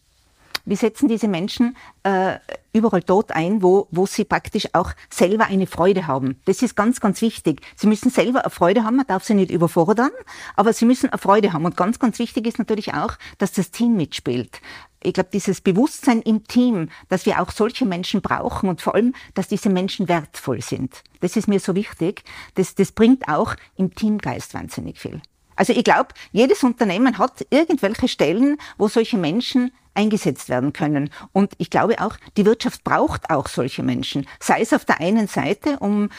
Wir 0.68 0.76
setzen 0.76 1.08
diese 1.08 1.30
Menschen 1.30 1.78
äh, 2.04 2.40
überall 2.74 3.02
dort 3.02 3.32
ein, 3.32 3.64
wo, 3.64 3.88
wo 3.90 4.06
sie 4.06 4.26
praktisch 4.26 4.68
auch 4.74 4.92
selber 5.10 5.46
eine 5.46 5.66
Freude 5.66 6.08
haben. 6.08 6.42
Das 6.44 6.62
ist 6.62 6.76
ganz, 6.76 7.00
ganz 7.00 7.22
wichtig. 7.22 7.62
Sie 7.78 7.88
müssen 7.88 8.10
selber 8.10 8.42
eine 8.42 8.50
Freude 8.50 8.84
haben, 8.84 8.98
man 8.98 9.08
darf 9.08 9.24
sie 9.24 9.34
nicht 9.34 9.50
überfordern, 9.50 10.12
aber 10.58 10.74
sie 10.74 10.84
müssen 10.84 11.10
eine 11.10 11.20
Freude 11.20 11.54
haben. 11.54 11.64
Und 11.64 11.78
ganz, 11.78 12.00
ganz 12.00 12.20
wichtig 12.20 12.46
ist 12.46 12.60
natürlich 12.60 12.94
auch, 12.94 13.14
dass 13.38 13.54
das 13.54 13.72
Team 13.72 13.96
mitspielt 13.96 14.60
ich 15.04 15.14
glaube, 15.14 15.30
dieses 15.32 15.62
Bewusstsein 15.62 16.22
im 16.22 16.46
Team, 16.48 16.90
dass 17.10 17.26
wir 17.26 17.42
auch 17.42 17.52
solche 17.52 17.86
Menschen 17.86 18.22
brauchen 18.22 18.70
und 18.70 18.82
vor 18.82 18.96
allem, 18.96 19.14
dass 19.36 19.48
diese 19.48 19.70
Menschen 19.70 20.08
wertvoll 20.08 20.62
sind. 20.62 21.04
Das 21.20 21.36
ist 21.36 21.48
mir 21.48 21.60
so 21.60 21.76
wichtig. 21.76 22.24
Das, 22.56 22.76
das 22.76 22.92
bringt 22.92 23.28
auch 23.28 23.56
im 23.76 23.94
Teamgeist 23.94 24.54
wahnsinnig 24.54 25.00
viel. 25.00 25.22
Also 25.56 25.74
ich 25.74 25.84
glaube, 25.84 26.10
jedes 26.32 26.64
Unternehmen 26.64 27.18
hat 27.18 27.46
irgendwelche 27.50 28.08
Stellen, 28.08 28.58
wo 28.78 28.88
solche 28.88 29.18
Menschen 29.18 29.72
eingesetzt 29.96 30.50
werden 30.50 30.74
können. 30.74 31.10
Und 31.34 31.54
ich 31.58 31.72
glaube 31.72 32.00
auch, 32.00 32.16
die 32.38 32.46
Wirtschaft 32.46 32.84
braucht 32.84 33.30
auch 33.32 33.48
solche 33.48 33.82
Menschen. 33.82 34.28
Sei 34.40 34.62
es 34.62 34.72
auf 34.72 34.86
der 34.86 35.02
einen 35.02 35.28
Seite, 35.28 35.80
um 35.80 36.10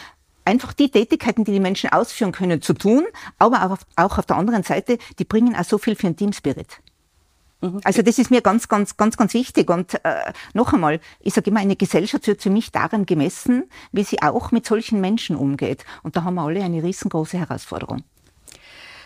einfach 0.44 0.72
die 0.72 0.90
Tätigkeiten, 0.90 1.44
die 1.44 1.52
die 1.52 1.60
Menschen 1.60 1.90
ausführen 1.90 2.32
können, 2.32 2.60
zu 2.62 2.74
tun, 2.74 3.06
aber 3.38 3.78
auch 3.96 4.18
auf 4.18 4.26
der 4.26 4.36
anderen 4.36 4.64
Seite, 4.64 4.98
die 5.18 5.24
bringen 5.24 5.54
auch 5.54 5.64
so 5.64 5.78
viel 5.78 5.94
für 5.94 6.06
den 6.06 6.16
Teamspirit. 6.16 6.80
Mhm. 7.60 7.80
Also 7.84 8.02
das 8.02 8.18
ist 8.18 8.30
mir 8.30 8.40
ganz, 8.40 8.68
ganz, 8.68 8.96
ganz, 8.96 9.16
ganz 9.16 9.34
wichtig. 9.34 9.70
Und 9.70 9.94
äh, 10.04 10.32
noch 10.54 10.72
einmal, 10.72 11.00
ich 11.20 11.34
sage 11.34 11.50
immer, 11.50 11.60
eine 11.60 11.76
Gesellschaft 11.76 12.26
wird 12.26 12.42
für 12.42 12.50
mich 12.50 12.72
daran 12.72 13.06
gemessen, 13.06 13.64
wie 13.92 14.04
sie 14.04 14.22
auch 14.22 14.52
mit 14.52 14.66
solchen 14.66 15.00
Menschen 15.00 15.36
umgeht. 15.36 15.84
Und 16.02 16.16
da 16.16 16.24
haben 16.24 16.34
wir 16.34 16.42
alle 16.42 16.62
eine 16.62 16.82
riesengroße 16.82 17.38
Herausforderung. 17.38 18.02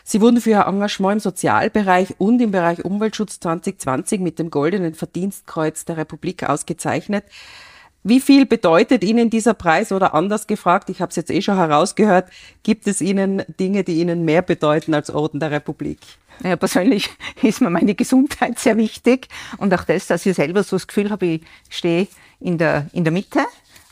Sie 0.05 0.21
wurden 0.21 0.41
für 0.41 0.51
Ihr 0.51 0.67
Engagement 0.67 1.15
im 1.15 1.21
Sozialbereich 1.21 2.17
und 2.19 2.41
im 2.41 2.51
Bereich 2.51 2.85
Umweltschutz 2.85 3.38
2020 3.38 4.21
mit 4.21 4.38
dem 4.38 4.51
Goldenen 4.51 4.95
Verdienstkreuz 4.95 5.85
der 5.85 5.97
Republik 5.97 6.43
ausgezeichnet. 6.43 7.25
Wie 8.05 8.21
viel 8.21 8.47
bedeutet 8.47 9.05
Ihnen 9.05 9.31
dieser 9.31 9.55
Preis 9.55 9.93
oder 9.93 10.12
anders 10.12 10.49
gefragt, 10.49 10.91
ich 10.91 11.01
habe 11.01 11.11
es 11.11 11.17
jetzt 11.17 11.31
eh 11.31 11.41
schon 11.41 11.57
herausgehört, 11.57 12.29
gibt 12.65 12.88
es 12.88 13.01
Ihnen 13.01 13.45
Dinge, 13.61 13.85
die 13.85 14.01
Ihnen 14.01 14.25
mehr 14.25 14.43
bedeuten 14.43 14.93
als 14.93 15.09
Orden 15.09 15.38
der 15.38 15.53
Republik? 15.53 15.99
Ja, 16.43 16.57
persönlich 16.57 17.11
ist 17.43 17.61
mir 17.61 17.71
meine 17.71 17.95
Gesundheit 17.95 18.59
sehr 18.59 18.77
wichtig 18.77 19.29
und 19.59 19.73
auch 19.73 19.85
das, 19.85 20.09
dass 20.09 20.27
ich 20.27 20.35
selber 20.35 20.65
so 20.65 20.77
das 20.77 20.88
Gefühl 20.88 21.11
habe, 21.11 21.27
ich 21.27 21.43
stehe 21.69 22.09
in 22.41 22.59
der, 22.59 22.88
in 22.93 23.05
der 23.05 23.12
Mitte, 23.12 23.41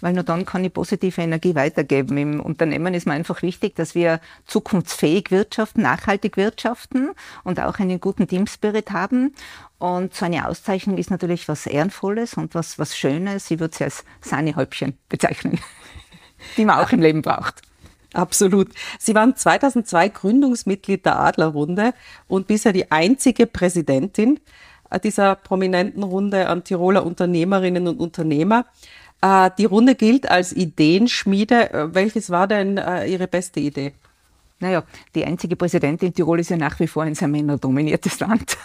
weil 0.00 0.14
nur 0.14 0.24
dann 0.24 0.44
kann 0.44 0.64
ich 0.64 0.72
positive 0.72 1.20
Energie 1.20 1.54
weitergeben. 1.54 2.16
Im 2.16 2.40
Unternehmen 2.40 2.94
ist 2.94 3.06
mir 3.06 3.12
einfach 3.12 3.42
wichtig, 3.42 3.76
dass 3.76 3.94
wir 3.94 4.20
zukunftsfähig 4.46 5.30
wirtschaften, 5.30 5.82
nachhaltig 5.82 6.36
wirtschaften 6.36 7.10
und 7.44 7.60
auch 7.60 7.78
einen 7.78 8.00
guten 8.00 8.26
Teamspirit 8.26 8.90
haben. 8.90 9.34
Und 9.80 10.14
so 10.14 10.26
eine 10.26 10.46
Auszeichnung 10.46 10.98
ist 10.98 11.10
natürlich 11.10 11.48
was 11.48 11.66
Ehrenvolles 11.66 12.34
und 12.34 12.54
was, 12.54 12.78
was 12.78 12.94
Schönes. 12.96 13.50
Ich 13.50 13.58
würde 13.60 13.74
sie 13.74 13.84
als 13.84 14.04
Sahnehäubchen 14.20 14.98
bezeichnen, 15.08 15.58
die 16.58 16.66
man 16.66 16.78
auch 16.78 16.92
im 16.92 17.00
Leben 17.00 17.22
braucht. 17.22 17.62
Absolut. 18.12 18.68
Sie 18.98 19.14
waren 19.14 19.36
2002 19.36 20.10
Gründungsmitglied 20.10 21.06
der 21.06 21.18
Adlerrunde 21.18 21.94
und 22.28 22.46
bisher 22.46 22.74
die 22.74 22.92
einzige 22.92 23.46
Präsidentin 23.46 24.38
dieser 25.02 25.34
prominenten 25.34 26.02
Runde 26.02 26.48
an 26.48 26.62
Tiroler 26.62 27.06
Unternehmerinnen 27.06 27.88
und 27.88 28.00
Unternehmer. 28.00 28.66
Äh, 29.22 29.50
die 29.56 29.64
Runde 29.64 29.94
gilt 29.94 30.30
als 30.30 30.52
Ideenschmiede. 30.52 31.90
Welches 31.94 32.28
war 32.28 32.46
denn 32.46 32.76
äh, 32.76 33.06
Ihre 33.06 33.28
beste 33.28 33.60
Idee? 33.60 33.94
Naja, 34.58 34.82
die 35.14 35.24
einzige 35.24 35.56
Präsidentin 35.56 36.12
Tirol 36.12 36.40
ist 36.40 36.50
ja 36.50 36.58
nach 36.58 36.78
wie 36.80 36.86
vor 36.86 37.04
ein 37.04 37.14
sehr 37.14 37.28
männerdominiertes 37.28 38.20
Land. 38.20 38.58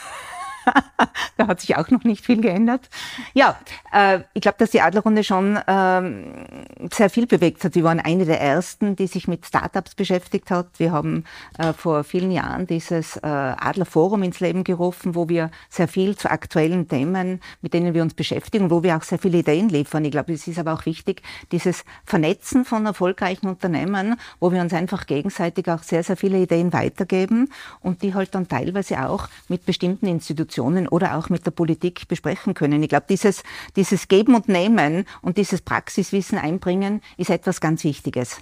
da 1.37 1.47
hat 1.47 1.61
sich 1.61 1.75
auch 1.75 1.89
noch 1.89 2.03
nicht 2.03 2.25
viel 2.25 2.41
geändert. 2.41 2.89
Ja, 3.33 3.59
äh, 3.91 4.19
ich 4.33 4.41
glaube, 4.41 4.57
dass 4.59 4.71
die 4.71 4.81
Adlerrunde 4.81 5.23
schon 5.23 5.59
ähm, 5.67 6.45
sehr 6.91 7.09
viel 7.09 7.27
bewegt 7.27 7.63
hat. 7.63 7.75
Wir 7.75 7.83
waren 7.83 7.99
eine 7.99 8.25
der 8.25 8.41
ersten, 8.41 8.95
die 8.95 9.07
sich 9.07 9.27
mit 9.27 9.45
Startups 9.45 9.95
beschäftigt 9.95 10.51
hat. 10.51 10.67
Wir 10.77 10.91
haben 10.91 11.25
äh, 11.57 11.73
vor 11.73 12.03
vielen 12.03 12.31
Jahren 12.31 12.67
dieses 12.67 13.17
äh, 13.17 13.21
Adlerforum 13.27 14.23
ins 14.23 14.39
Leben 14.39 14.63
gerufen, 14.63 15.15
wo 15.15 15.29
wir 15.29 15.51
sehr 15.69 15.87
viel 15.87 16.15
zu 16.15 16.29
aktuellen 16.29 16.87
Themen, 16.87 17.41
mit 17.61 17.73
denen 17.73 17.93
wir 17.93 18.01
uns 18.01 18.13
beschäftigen, 18.13 18.71
wo 18.71 18.83
wir 18.83 18.97
auch 18.97 19.03
sehr 19.03 19.19
viele 19.19 19.39
Ideen 19.39 19.69
liefern. 19.69 20.05
Ich 20.05 20.11
glaube, 20.11 20.33
es 20.33 20.47
ist 20.47 20.59
aber 20.59 20.73
auch 20.73 20.85
wichtig, 20.85 21.21
dieses 21.51 21.83
Vernetzen 22.05 22.65
von 22.65 22.85
erfolgreichen 22.85 23.47
Unternehmen, 23.47 24.15
wo 24.39 24.51
wir 24.51 24.61
uns 24.61 24.73
einfach 24.73 25.05
gegenseitig 25.05 25.69
auch 25.69 25.83
sehr, 25.83 26.03
sehr 26.03 26.17
viele 26.17 26.39
Ideen 26.39 26.73
weitergeben 26.73 27.49
und 27.81 28.01
die 28.01 28.13
halt 28.13 28.35
dann 28.35 28.47
teilweise 28.47 29.07
auch 29.07 29.27
mit 29.47 29.65
bestimmten 29.65 30.07
Institutionen 30.07 30.54
Institutionen 30.55 30.87
oder 30.87 31.17
auch 31.17 31.29
mit 31.29 31.45
der 31.45 31.51
Politik 31.51 32.07
besprechen 32.07 32.53
können. 32.53 32.81
Ich 32.81 32.89
glaube, 32.89 33.05
dieses, 33.09 33.43
dieses 33.75 34.07
Geben 34.07 34.35
und 34.35 34.47
Nehmen 34.47 35.05
und 35.21 35.37
dieses 35.37 35.61
Praxiswissen 35.61 36.37
einbringen 36.37 37.01
ist 37.17 37.29
etwas 37.29 37.59
ganz 37.59 37.83
Wichtiges. 37.83 38.39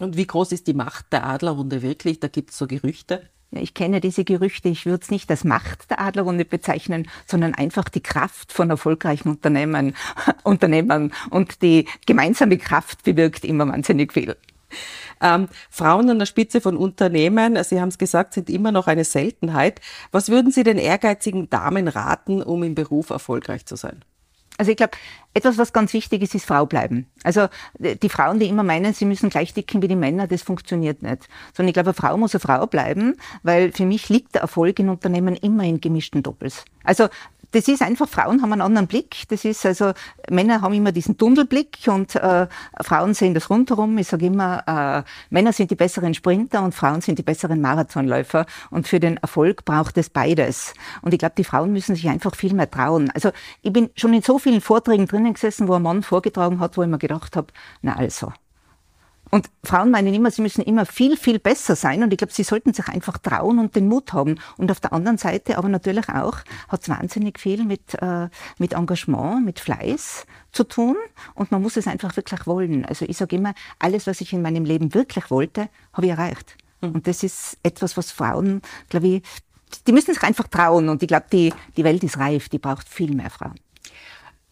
Und 0.00 0.16
wie 0.16 0.26
groß 0.26 0.52
ist 0.52 0.66
die 0.66 0.74
Macht 0.74 1.12
der 1.12 1.26
Adlerrunde 1.26 1.82
wirklich? 1.82 2.20
Da 2.20 2.28
gibt 2.28 2.50
es 2.50 2.58
so 2.58 2.66
Gerüchte. 2.66 3.28
Ja, 3.50 3.60
ich 3.60 3.74
kenne 3.74 4.00
diese 4.00 4.24
Gerüchte. 4.24 4.68
Ich 4.68 4.86
würde 4.86 5.02
es 5.02 5.10
nicht 5.10 5.30
als 5.30 5.44
Macht 5.44 5.90
der 5.90 6.00
Adlerrunde 6.00 6.44
bezeichnen, 6.44 7.08
sondern 7.26 7.54
einfach 7.54 7.88
die 7.88 8.02
Kraft 8.02 8.52
von 8.52 8.70
erfolgreichen 8.70 9.30
Unternehmen, 9.30 9.94
Unternehmern. 10.44 11.12
Und 11.30 11.62
die 11.62 11.86
gemeinsame 12.06 12.58
Kraft 12.58 13.04
bewirkt 13.04 13.44
immer 13.44 13.66
wahnsinnig 13.68 14.12
viel. 14.12 14.36
Ähm, 15.20 15.48
Frauen 15.70 16.10
an 16.10 16.18
der 16.18 16.26
Spitze 16.26 16.60
von 16.60 16.76
Unternehmen, 16.76 17.62
Sie 17.64 17.80
haben 17.80 17.88
es 17.88 17.98
gesagt, 17.98 18.34
sind 18.34 18.50
immer 18.50 18.72
noch 18.72 18.86
eine 18.86 19.04
Seltenheit. 19.04 19.80
Was 20.12 20.28
würden 20.28 20.52
Sie 20.52 20.62
den 20.62 20.78
ehrgeizigen 20.78 21.48
Damen 21.48 21.88
raten, 21.88 22.42
um 22.42 22.62
im 22.62 22.74
Beruf 22.74 23.10
erfolgreich 23.10 23.66
zu 23.66 23.76
sein? 23.76 24.04
Also 24.58 24.70
ich 24.70 24.76
glaube, 24.76 24.96
etwas, 25.34 25.58
was 25.58 25.72
ganz 25.72 25.92
wichtig 25.92 26.22
ist, 26.22 26.34
ist 26.34 26.46
Frau 26.46 26.64
bleiben. 26.64 27.06
Also 27.22 27.48
die 27.78 28.08
Frauen, 28.08 28.38
die 28.38 28.46
immer 28.46 28.62
meinen, 28.62 28.94
sie 28.94 29.04
müssen 29.04 29.28
gleich 29.28 29.52
dicken 29.52 29.82
wie 29.82 29.88
die 29.88 29.96
Männer, 29.96 30.26
das 30.26 30.42
funktioniert 30.42 31.02
nicht. 31.02 31.28
Sondern 31.54 31.68
ich 31.68 31.74
glaube, 31.74 31.90
eine 31.90 31.94
Frau 31.94 32.16
muss 32.16 32.34
eine 32.34 32.40
Frau 32.40 32.66
bleiben, 32.66 33.16
weil 33.42 33.72
für 33.72 33.84
mich 33.84 34.08
liegt 34.08 34.34
der 34.34 34.42
Erfolg 34.42 34.78
in 34.78 34.88
Unternehmen 34.88 35.36
immer 35.36 35.64
in 35.64 35.80
gemischten 35.80 36.22
Doppels. 36.22 36.64
Also 36.84 37.08
das 37.52 37.68
ist 37.68 37.82
einfach, 37.82 38.08
Frauen 38.08 38.42
haben 38.42 38.52
einen 38.52 38.62
anderen 38.62 38.86
Blick. 38.86 39.24
Das 39.28 39.44
ist 39.44 39.64
also, 39.64 39.92
Männer 40.30 40.60
haben 40.62 40.74
immer 40.74 40.92
diesen 40.92 41.16
Tunnelblick 41.16 41.78
und 41.86 42.14
äh, 42.16 42.46
Frauen 42.80 43.14
sehen 43.14 43.34
das 43.34 43.50
rundherum. 43.50 43.96
Ich 43.98 44.08
sage 44.08 44.26
immer, 44.26 44.62
äh, 44.66 45.10
Männer 45.30 45.52
sind 45.52 45.70
die 45.70 45.76
besseren 45.76 46.14
Sprinter 46.14 46.62
und 46.62 46.74
Frauen 46.74 47.00
sind 47.00 47.18
die 47.18 47.22
besseren 47.22 47.60
Marathonläufer. 47.60 48.46
Und 48.70 48.88
für 48.88 49.00
den 49.00 49.16
Erfolg 49.18 49.64
braucht 49.64 49.98
es 49.98 50.10
beides. 50.10 50.74
Und 51.02 51.12
ich 51.12 51.18
glaube, 51.18 51.34
die 51.36 51.44
Frauen 51.44 51.72
müssen 51.72 51.94
sich 51.94 52.08
einfach 52.08 52.34
viel 52.34 52.54
mehr 52.54 52.70
trauen. 52.70 53.10
Also 53.14 53.30
ich 53.62 53.72
bin 53.72 53.90
schon 53.96 54.14
in 54.14 54.22
so 54.22 54.38
vielen 54.38 54.60
Vorträgen 54.60 55.06
drinnen 55.06 55.34
gesessen, 55.34 55.68
wo 55.68 55.74
ein 55.74 55.82
Mann 55.82 56.02
vorgetragen 56.02 56.60
hat, 56.60 56.76
wo 56.76 56.82
ich 56.82 56.88
mir 56.88 56.98
gedacht 56.98 57.36
habe, 57.36 57.48
na 57.82 57.96
also, 57.96 58.32
und 59.30 59.50
Frauen 59.64 59.90
meinen 59.90 60.14
immer, 60.14 60.30
sie 60.30 60.42
müssen 60.42 60.62
immer 60.62 60.86
viel, 60.86 61.16
viel 61.16 61.38
besser 61.38 61.74
sein. 61.74 62.02
Und 62.02 62.12
ich 62.12 62.18
glaube, 62.18 62.32
sie 62.32 62.44
sollten 62.44 62.72
sich 62.72 62.86
einfach 62.88 63.18
trauen 63.18 63.58
und 63.58 63.74
den 63.74 63.88
Mut 63.88 64.12
haben. 64.12 64.38
Und 64.56 64.70
auf 64.70 64.80
der 64.80 64.92
anderen 64.92 65.18
Seite 65.18 65.58
aber 65.58 65.68
natürlich 65.68 66.08
auch 66.08 66.38
hat 66.68 66.82
es 66.82 66.88
wahnsinnig 66.88 67.40
viel 67.40 67.64
mit, 67.64 68.00
äh, 68.00 68.28
mit 68.58 68.74
Engagement, 68.74 69.44
mit 69.44 69.58
Fleiß 69.58 70.26
zu 70.52 70.64
tun. 70.64 70.96
Und 71.34 71.50
man 71.50 71.60
muss 71.60 71.76
es 71.76 71.88
einfach 71.88 72.16
wirklich 72.16 72.46
wollen. 72.46 72.84
Also 72.84 73.04
ich 73.04 73.16
sage 73.16 73.36
immer, 73.36 73.54
alles, 73.78 74.06
was 74.06 74.20
ich 74.20 74.32
in 74.32 74.42
meinem 74.42 74.64
Leben 74.64 74.94
wirklich 74.94 75.30
wollte, 75.30 75.68
habe 75.92 76.06
ich 76.06 76.12
erreicht. 76.12 76.56
Mhm. 76.80 76.92
Und 76.92 77.06
das 77.08 77.22
ist 77.24 77.58
etwas, 77.64 77.96
was 77.96 78.12
Frauen, 78.12 78.62
glaube 78.88 79.08
ich, 79.08 79.22
die 79.88 79.92
müssen 79.92 80.14
sich 80.14 80.22
einfach 80.22 80.46
trauen. 80.46 80.88
Und 80.88 81.02
ich 81.02 81.08
glaube, 81.08 81.26
die, 81.32 81.52
die 81.76 81.84
Welt 81.84 82.04
ist 82.04 82.18
reif, 82.18 82.48
die 82.48 82.58
braucht 82.58 82.88
viel 82.88 83.12
mehr 83.14 83.30
Frauen. 83.30 83.56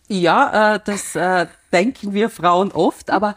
Ja, 0.08 0.74
äh, 0.74 0.80
das 0.84 1.14
äh, 1.14 1.46
denken 1.72 2.12
wir 2.12 2.28
Frauen 2.28 2.72
oft, 2.72 3.08
aber 3.10 3.36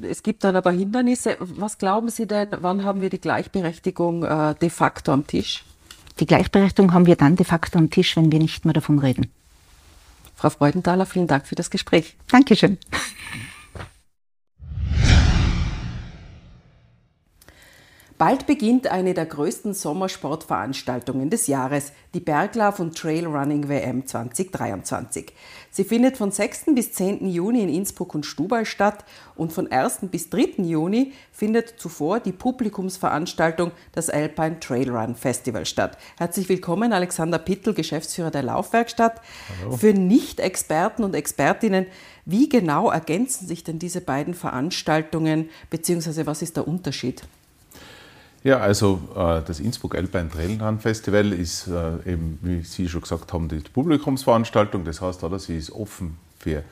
es 0.00 0.22
gibt 0.22 0.44
dann 0.44 0.56
aber 0.56 0.70
Hindernisse. 0.70 1.36
Was 1.40 1.78
glauben 1.78 2.08
Sie 2.08 2.26
denn, 2.26 2.48
wann 2.60 2.84
haben 2.84 3.00
wir 3.00 3.10
die 3.10 3.20
Gleichberechtigung 3.20 4.24
äh, 4.24 4.54
de 4.60 4.70
facto 4.70 5.12
am 5.12 5.26
Tisch? 5.26 5.64
Die 6.20 6.26
Gleichberechtigung 6.26 6.92
haben 6.92 7.06
wir 7.06 7.16
dann 7.16 7.36
de 7.36 7.46
facto 7.46 7.78
am 7.78 7.90
Tisch, 7.90 8.16
wenn 8.16 8.30
wir 8.30 8.38
nicht 8.38 8.64
mehr 8.64 8.74
davon 8.74 8.98
reden. 8.98 9.30
Frau 10.34 10.50
Freudenthaler, 10.50 11.06
vielen 11.06 11.26
Dank 11.26 11.46
für 11.46 11.54
das 11.54 11.70
Gespräch. 11.70 12.16
Dankeschön. 12.30 12.78
Bald 18.24 18.46
beginnt 18.46 18.86
eine 18.86 19.14
der 19.14 19.26
größten 19.26 19.74
Sommersportveranstaltungen 19.74 21.28
des 21.28 21.48
Jahres, 21.48 21.90
die 22.14 22.20
Berglauf- 22.20 22.78
und 22.78 22.96
Trailrunning 22.96 23.68
WM 23.68 24.06
2023. 24.06 25.32
Sie 25.72 25.82
findet 25.82 26.18
von 26.18 26.30
6. 26.30 26.66
bis 26.66 26.92
10. 26.92 27.26
Juni 27.28 27.62
in 27.62 27.68
Innsbruck 27.68 28.14
und 28.14 28.24
Stubal 28.24 28.64
statt 28.64 29.04
und 29.34 29.52
von 29.52 29.72
1. 29.72 30.02
bis 30.02 30.30
3. 30.30 30.62
Juni 30.62 31.14
findet 31.32 31.80
zuvor 31.80 32.20
die 32.20 32.30
Publikumsveranstaltung, 32.30 33.72
das 33.90 34.08
Alpine 34.08 34.60
Trailrun 34.60 35.16
Festival 35.16 35.66
statt. 35.66 35.98
Herzlich 36.16 36.48
willkommen, 36.48 36.92
Alexander 36.92 37.40
Pittel, 37.40 37.74
Geschäftsführer 37.74 38.30
der 38.30 38.44
Laufwerkstatt. 38.44 39.20
Hallo. 39.62 39.76
Für 39.78 39.94
Nicht-Experten 39.94 41.02
und 41.02 41.16
Expertinnen, 41.16 41.86
wie 42.24 42.48
genau 42.48 42.88
ergänzen 42.88 43.48
sich 43.48 43.64
denn 43.64 43.80
diese 43.80 44.00
beiden 44.00 44.34
Veranstaltungen, 44.34 45.50
beziehungsweise 45.70 46.24
was 46.24 46.40
ist 46.40 46.56
der 46.56 46.68
Unterschied? 46.68 47.24
Ja, 48.44 48.58
also 48.58 49.00
äh, 49.14 49.40
das 49.46 49.60
Innsbruck 49.60 49.94
Alpine 49.94 50.28
Trail 50.28 50.58
Festival 50.78 51.32
ist 51.32 51.68
äh, 51.68 52.12
eben, 52.12 52.40
wie 52.42 52.62
Sie 52.62 52.88
schon 52.88 53.02
gesagt 53.02 53.32
haben, 53.32 53.48
die 53.48 53.60
Publikumsveranstaltung. 53.60 54.84
Das 54.84 55.00
heißt, 55.00 55.22
oder, 55.22 55.38
sie 55.38 55.56
ist 55.56 55.70
offen 55.70 56.16
für 56.38 56.64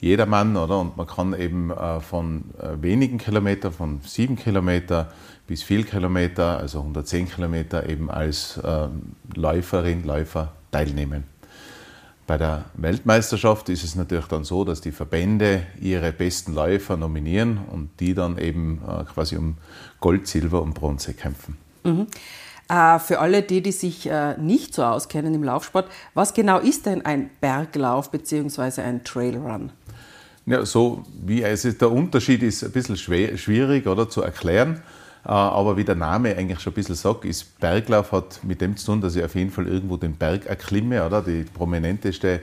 jedermann, 0.00 0.56
oder? 0.56 0.80
Und 0.80 0.96
man 0.96 1.06
kann 1.06 1.38
eben 1.38 1.70
äh, 1.70 2.00
von 2.00 2.44
wenigen 2.80 3.18
Kilometern, 3.18 3.72
von 3.72 4.00
sieben 4.02 4.36
Kilometer 4.36 5.12
bis 5.46 5.62
viel 5.62 5.84
Kilometer, 5.84 6.58
also 6.58 6.78
110 6.78 7.28
Kilometer, 7.28 7.88
eben 7.88 8.08
als 8.08 8.60
Läuferin, 9.34 10.04
Läufer 10.04 10.52
teilnehmen. 10.70 11.24
Bei 12.30 12.38
der 12.38 12.66
Weltmeisterschaft 12.74 13.68
ist 13.70 13.82
es 13.82 13.96
natürlich 13.96 14.26
dann 14.26 14.44
so, 14.44 14.62
dass 14.62 14.80
die 14.80 14.92
Verbände 14.92 15.66
ihre 15.80 16.12
besten 16.12 16.54
Läufer 16.54 16.96
nominieren 16.96 17.58
und 17.72 17.90
die 17.98 18.14
dann 18.14 18.38
eben 18.38 18.80
äh, 18.86 19.02
quasi 19.02 19.36
um 19.36 19.56
Gold, 19.98 20.28
Silber 20.28 20.62
und 20.62 20.74
Bronze 20.74 21.12
kämpfen. 21.12 21.56
Mhm. 21.82 22.06
Äh, 22.68 23.00
für 23.00 23.18
alle 23.18 23.42
die, 23.42 23.62
die 23.62 23.72
sich 23.72 24.08
äh, 24.08 24.38
nicht 24.38 24.74
so 24.74 24.84
auskennen 24.84 25.34
im 25.34 25.42
Laufsport, 25.42 25.90
was 26.14 26.32
genau 26.32 26.60
ist 26.60 26.86
denn 26.86 27.04
ein 27.04 27.30
Berglauf 27.40 28.12
bzw. 28.12 28.80
ein 28.82 29.02
Trailrun? 29.02 29.72
Ja, 30.46 30.64
so 30.64 31.02
wie 31.26 31.42
es 31.42 31.64
ist, 31.64 31.80
der 31.80 31.90
Unterschied 31.90 32.44
ist 32.44 32.62
ein 32.62 32.70
bisschen 32.70 32.96
schwer, 32.96 33.36
schwierig 33.38 33.88
oder, 33.88 34.08
zu 34.08 34.22
erklären. 34.22 34.80
Äh, 35.24 35.28
aber 35.28 35.76
wie 35.76 35.84
der 35.84 35.96
Name 35.96 36.36
eigentlich 36.36 36.60
schon 36.60 36.72
ein 36.72 36.74
bisschen 36.74 36.94
sagt, 36.94 37.24
ist 37.24 37.58
Berglauf 37.60 38.12
hat 38.12 38.40
mit 38.42 38.60
dem 38.60 38.76
zu 38.76 38.86
tun, 38.86 39.00
dass 39.00 39.16
ich 39.16 39.24
auf 39.24 39.34
jeden 39.34 39.50
Fall 39.50 39.66
irgendwo 39.66 39.96
den 39.96 40.16
Berg 40.16 40.46
erklimme, 40.46 41.04
oder? 41.04 41.22
Die 41.22 41.44
prominenteste 41.44 42.40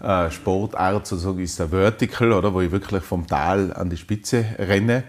äh, 0.00 0.30
Sportart 0.30 1.06
sozusagen 1.06 1.40
ist 1.40 1.58
der 1.58 1.68
Vertical, 1.68 2.32
oder? 2.32 2.54
Wo 2.54 2.60
ich 2.60 2.70
wirklich 2.70 3.02
vom 3.02 3.26
Tal 3.26 3.72
an 3.72 3.90
die 3.90 3.96
Spitze 3.96 4.44
renne. 4.58 5.04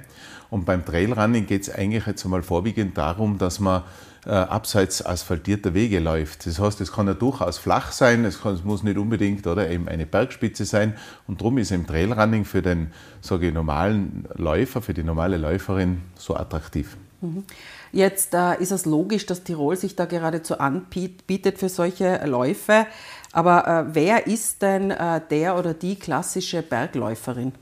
Und 0.49 0.65
beim 0.65 0.83
Trailrunning 0.83 1.45
geht 1.45 1.61
es 1.61 1.73
eigentlich 1.73 2.05
jetzt 2.05 2.25
einmal 2.25 2.43
vorwiegend 2.43 2.97
darum, 2.97 3.37
dass 3.37 3.61
man 3.61 3.83
äh, 4.25 4.31
abseits 4.31 5.03
asphaltierter 5.05 5.73
Wege 5.73 5.99
läuft. 5.99 6.45
Das 6.45 6.59
heißt, 6.59 6.81
es 6.81 6.91
kann 6.91 7.07
ja 7.07 7.13
durchaus 7.13 7.57
flach 7.57 7.91
sein, 7.91 8.25
es, 8.25 8.41
kann, 8.41 8.53
es, 8.53 8.63
muss 8.63 8.83
nicht 8.83 8.97
unbedingt 8.97 9.47
oder 9.47 9.69
eben 9.69 9.87
eine 9.87 10.05
Bergspitze 10.05 10.65
sein. 10.65 10.95
Und 11.25 11.41
darum 11.41 11.57
ist 11.57 11.71
im 11.71 11.87
Trailrunning 11.87 12.45
für 12.45 12.61
den 12.61 12.91
ich, 13.23 13.53
normalen 13.53 14.27
Läufer, 14.35 14.81
für 14.81 14.93
die 14.93 15.03
normale 15.03 15.37
Läuferin 15.37 16.01
so 16.15 16.35
attraktiv. 16.35 16.97
Jetzt 17.91 18.33
äh, 18.33 18.61
ist 18.61 18.71
es 18.71 18.85
logisch, 18.85 19.25
dass 19.25 19.43
Tirol 19.43 19.75
sich 19.75 19.95
da 19.95 20.05
geradezu 20.05 20.57
anbietet 20.57 21.57
für 21.57 21.69
solche 21.69 22.25
Läufe. 22.25 22.87
Aber 23.31 23.67
äh, 23.67 23.95
wer 23.95 24.27
ist 24.27 24.61
denn 24.61 24.91
äh, 24.91 25.21
der 25.29 25.57
oder 25.57 25.73
die 25.73 25.95
klassische 25.95 26.61
Bergläuferin? 26.61 27.53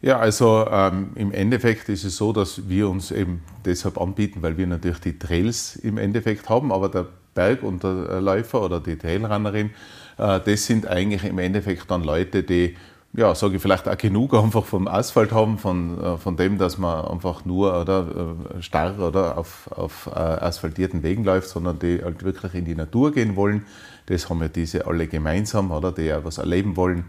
Ja, 0.00 0.18
also 0.18 0.64
ähm, 0.70 1.10
im 1.16 1.32
Endeffekt 1.32 1.88
ist 1.88 2.04
es 2.04 2.16
so, 2.16 2.32
dass 2.32 2.68
wir 2.68 2.88
uns 2.88 3.10
eben 3.10 3.42
deshalb 3.64 4.00
anbieten, 4.00 4.42
weil 4.42 4.56
wir 4.56 4.66
natürlich 4.66 5.00
die 5.00 5.18
Trails 5.18 5.74
im 5.74 5.98
Endeffekt 5.98 6.48
haben, 6.48 6.70
aber 6.70 6.88
der 6.88 7.06
Berg- 7.34 7.64
und 7.64 7.82
der 7.82 8.20
Läufer 8.20 8.62
oder 8.62 8.78
die 8.80 8.96
Trailrunnerin, 8.96 9.70
äh, 10.18 10.40
das 10.44 10.66
sind 10.66 10.86
eigentlich 10.86 11.24
im 11.24 11.38
Endeffekt 11.38 11.90
dann 11.90 12.04
Leute, 12.04 12.44
die 12.44 12.76
ja, 13.14 13.34
sage 13.34 13.56
ich 13.56 13.62
vielleicht 13.62 13.88
auch 13.88 13.96
genug 13.96 14.34
einfach 14.34 14.64
vom 14.64 14.86
Asphalt 14.86 15.32
haben, 15.32 15.58
von, 15.58 16.00
äh, 16.00 16.16
von 16.18 16.36
dem, 16.36 16.58
dass 16.58 16.78
man 16.78 17.06
einfach 17.06 17.44
nur 17.44 17.80
oder, 17.80 18.36
äh, 18.56 18.62
starr 18.62 18.98
oder 18.98 19.38
auf, 19.38 19.70
auf 19.72 20.08
äh, 20.12 20.18
asphaltierten 20.18 21.02
Wegen 21.02 21.24
läuft, 21.24 21.48
sondern 21.48 21.78
die 21.78 22.02
halt 22.02 22.22
wirklich 22.22 22.54
in 22.54 22.64
die 22.64 22.74
Natur 22.74 23.12
gehen 23.12 23.34
wollen. 23.34 23.64
Das 24.06 24.28
haben 24.28 24.40
ja 24.42 24.48
diese 24.48 24.86
alle 24.86 25.06
gemeinsam, 25.06 25.70
oder, 25.70 25.90
die 25.90 26.02
ja 26.02 26.24
was 26.24 26.38
erleben 26.38 26.76
wollen 26.76 27.04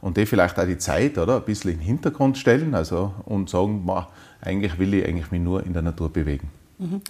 und 0.00 0.16
die 0.16 0.26
vielleicht 0.26 0.58
auch 0.58 0.66
die 0.66 0.78
Zeit 0.78 1.18
oder, 1.18 1.36
ein 1.36 1.44
bisschen 1.44 1.72
in 1.72 1.78
den 1.78 1.86
Hintergrund 1.86 2.38
stellen 2.38 2.74
also, 2.74 3.14
und 3.24 3.50
sagen, 3.50 3.84
ma, 3.84 4.08
eigentlich 4.40 4.78
will 4.78 4.94
ich 4.94 5.06
eigentlich 5.06 5.30
mich 5.30 5.40
nur 5.40 5.64
in 5.64 5.72
der 5.72 5.82
Natur 5.82 6.10
bewegen. 6.10 6.48
Mhm. 6.78 7.02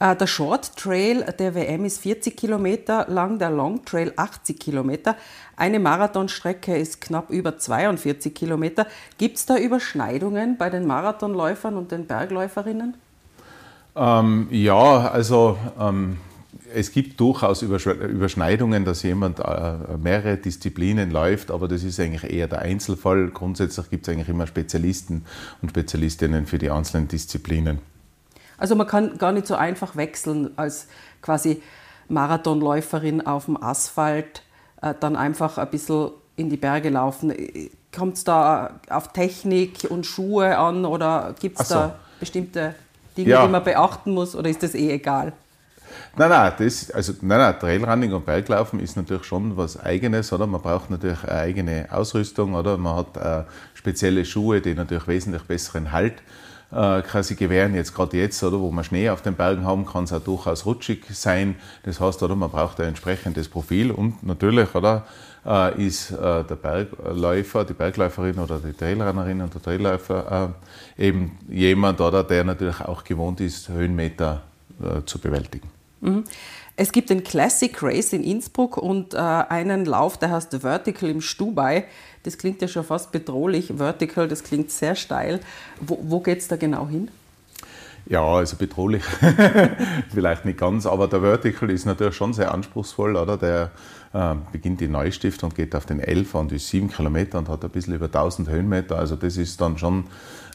Äh, 0.00 0.16
der 0.16 0.26
Short 0.26 0.76
Trail 0.76 1.22
der 1.38 1.54
WM 1.54 1.84
ist 1.84 2.00
40 2.00 2.36
Kilometer 2.36 3.06
lang, 3.08 3.38
der 3.38 3.50
Long 3.50 3.84
Trail 3.84 4.12
80 4.16 4.58
Kilometer. 4.58 5.14
Eine 5.56 5.78
Marathonstrecke 5.78 6.76
ist 6.76 7.00
knapp 7.00 7.30
über 7.30 7.58
42 7.58 8.34
Kilometer. 8.34 8.86
Gibt 9.18 9.36
es 9.36 9.46
da 9.46 9.58
Überschneidungen 9.58 10.56
bei 10.56 10.70
den 10.70 10.86
Marathonläufern 10.86 11.76
und 11.76 11.92
den 11.92 12.06
Bergläuferinnen? 12.06 12.94
Ähm, 13.94 14.48
ja, 14.50 15.10
also 15.10 15.58
ähm, 15.78 16.16
es 16.72 16.92
gibt 16.92 17.20
durchaus 17.20 17.60
Überschneidungen, 17.60 18.86
dass 18.86 19.02
jemand 19.02 19.40
äh, 19.40 19.74
mehrere 20.02 20.38
Disziplinen 20.38 21.10
läuft, 21.10 21.50
aber 21.50 21.68
das 21.68 21.82
ist 21.82 22.00
eigentlich 22.00 22.32
eher 22.32 22.48
der 22.48 22.60
Einzelfall. 22.60 23.28
Grundsätzlich 23.28 23.90
gibt 23.90 24.08
es 24.08 24.14
eigentlich 24.14 24.28
immer 24.30 24.46
Spezialisten 24.46 25.26
und 25.60 25.70
Spezialistinnen 25.70 26.46
für 26.46 26.56
die 26.56 26.70
einzelnen 26.70 27.08
Disziplinen. 27.08 27.80
Also 28.60 28.76
man 28.76 28.86
kann 28.86 29.16
gar 29.18 29.32
nicht 29.32 29.46
so 29.46 29.56
einfach 29.56 29.96
wechseln 29.96 30.50
als 30.56 30.86
quasi 31.22 31.62
Marathonläuferin 32.08 33.26
auf 33.26 33.46
dem 33.46 33.60
Asphalt, 33.60 34.42
äh, 34.82 34.94
dann 35.00 35.16
einfach 35.16 35.56
ein 35.58 35.70
bisschen 35.70 36.10
in 36.36 36.50
die 36.50 36.58
Berge 36.58 36.90
laufen. 36.90 37.34
Kommt 37.94 38.18
es 38.18 38.24
da 38.24 38.80
auf 38.88 39.12
Technik 39.12 39.86
und 39.88 40.04
Schuhe 40.04 40.58
an 40.58 40.84
oder 40.84 41.34
gibt 41.40 41.58
es 41.58 41.68
so. 41.68 41.74
da 41.74 41.96
bestimmte 42.20 42.74
Dinge, 43.16 43.30
ja. 43.30 43.46
die 43.46 43.50
man 43.50 43.64
beachten 43.64 44.12
muss 44.12 44.36
oder 44.36 44.50
ist 44.50 44.62
das 44.62 44.74
eh 44.74 44.92
egal? 44.92 45.32
Nein, 46.16 46.28
nein, 46.28 46.52
das, 46.58 46.90
also, 46.90 47.14
nein, 47.22 47.38
nein, 47.38 47.58
Trailrunning 47.58 48.12
und 48.12 48.26
Berglaufen 48.26 48.78
ist 48.80 48.96
natürlich 48.96 49.24
schon 49.24 49.56
was 49.56 49.80
Eigenes, 49.80 50.32
oder? 50.32 50.46
Man 50.46 50.60
braucht 50.60 50.90
natürlich 50.90 51.22
eine 51.24 51.38
eigene 51.38 51.88
Ausrüstung, 51.90 52.54
oder? 52.54 52.76
Man 52.76 52.96
hat 52.96 53.16
äh, 53.16 53.44
spezielle 53.74 54.24
Schuhe, 54.24 54.60
die 54.60 54.74
natürlich 54.74 55.06
wesentlich 55.08 55.42
besseren 55.44 55.92
Halt 55.92 56.14
äh, 56.14 56.49
quasi 56.70 57.34
gewähren. 57.34 57.74
Jetzt 57.74 57.94
gerade 57.94 58.16
jetzt, 58.16 58.42
oder, 58.44 58.60
wo 58.60 58.70
man 58.70 58.84
Schnee 58.84 59.10
auf 59.10 59.22
den 59.22 59.34
Bergen 59.34 59.64
haben, 59.64 59.84
kann 59.86 60.04
es 60.04 60.12
auch 60.12 60.20
durchaus 60.20 60.66
rutschig 60.66 61.04
sein. 61.10 61.56
Das 61.82 62.00
heißt, 62.00 62.22
oder, 62.22 62.36
man 62.36 62.50
braucht 62.50 62.80
ein 62.80 62.88
entsprechendes 62.88 63.48
Profil 63.48 63.90
und 63.90 64.22
natürlich, 64.22 64.72
oder, 64.74 65.04
äh, 65.44 65.86
ist 65.86 66.10
äh, 66.10 66.44
der 66.44 66.56
Bergläufer, 66.56 67.64
die 67.64 67.72
Bergläuferin 67.72 68.38
oder 68.38 68.58
die 68.58 68.72
Trailrunnerin 68.72 69.40
und 69.40 69.54
der 69.54 69.62
Trailläufer 69.62 70.52
äh, 70.98 71.06
eben 71.06 71.38
jemand, 71.48 72.00
oder, 72.00 72.24
der 72.24 72.44
natürlich 72.44 72.80
auch 72.80 73.04
gewohnt 73.04 73.40
ist, 73.40 73.68
Höhenmeter 73.68 74.42
äh, 74.82 75.04
zu 75.04 75.18
bewältigen. 75.18 75.68
Mhm. 76.00 76.24
Es 76.80 76.92
gibt 76.92 77.10
den 77.10 77.22
Classic 77.22 77.76
Race 77.82 78.14
in 78.14 78.24
Innsbruck 78.24 78.78
und 78.78 79.12
äh, 79.12 79.18
einen 79.18 79.84
Lauf, 79.84 80.16
der 80.16 80.30
heißt 80.30 80.62
Vertical 80.62 81.10
im 81.10 81.20
Stubai. 81.20 81.84
Das 82.22 82.38
klingt 82.38 82.62
ja 82.62 82.68
schon 82.68 82.84
fast 82.84 83.12
bedrohlich. 83.12 83.74
Vertical, 83.76 84.26
das 84.28 84.42
klingt 84.42 84.70
sehr 84.70 84.94
steil. 84.94 85.40
Wo, 85.78 85.98
wo 86.00 86.20
geht 86.20 86.38
es 86.38 86.48
da 86.48 86.56
genau 86.56 86.88
hin? 86.88 87.10
Ja, 88.10 88.24
also 88.24 88.56
bedrohlich 88.56 89.04
vielleicht 90.12 90.44
nicht 90.44 90.58
ganz, 90.58 90.84
aber 90.84 91.06
der 91.06 91.20
Vertical 91.20 91.70
ist 91.70 91.86
natürlich 91.86 92.16
schon 92.16 92.32
sehr 92.32 92.52
anspruchsvoll, 92.52 93.14
oder? 93.14 93.36
Der 93.36 93.70
äh, 94.12 94.34
beginnt 94.50 94.82
in 94.82 94.90
Neustift 94.90 95.44
und 95.44 95.54
geht 95.54 95.76
auf 95.76 95.86
den 95.86 96.00
11 96.00 96.34
und 96.34 96.50
ist 96.50 96.68
7 96.70 96.90
Kilometer 96.90 97.38
und 97.38 97.48
hat 97.48 97.62
ein 97.64 97.70
bisschen 97.70 97.94
über 97.94 98.06
1000 98.06 98.48
Höhenmeter. 98.48 98.98
Also 98.98 99.14
das 99.14 99.36
ist 99.36 99.60
dann 99.60 99.78
schon 99.78 100.06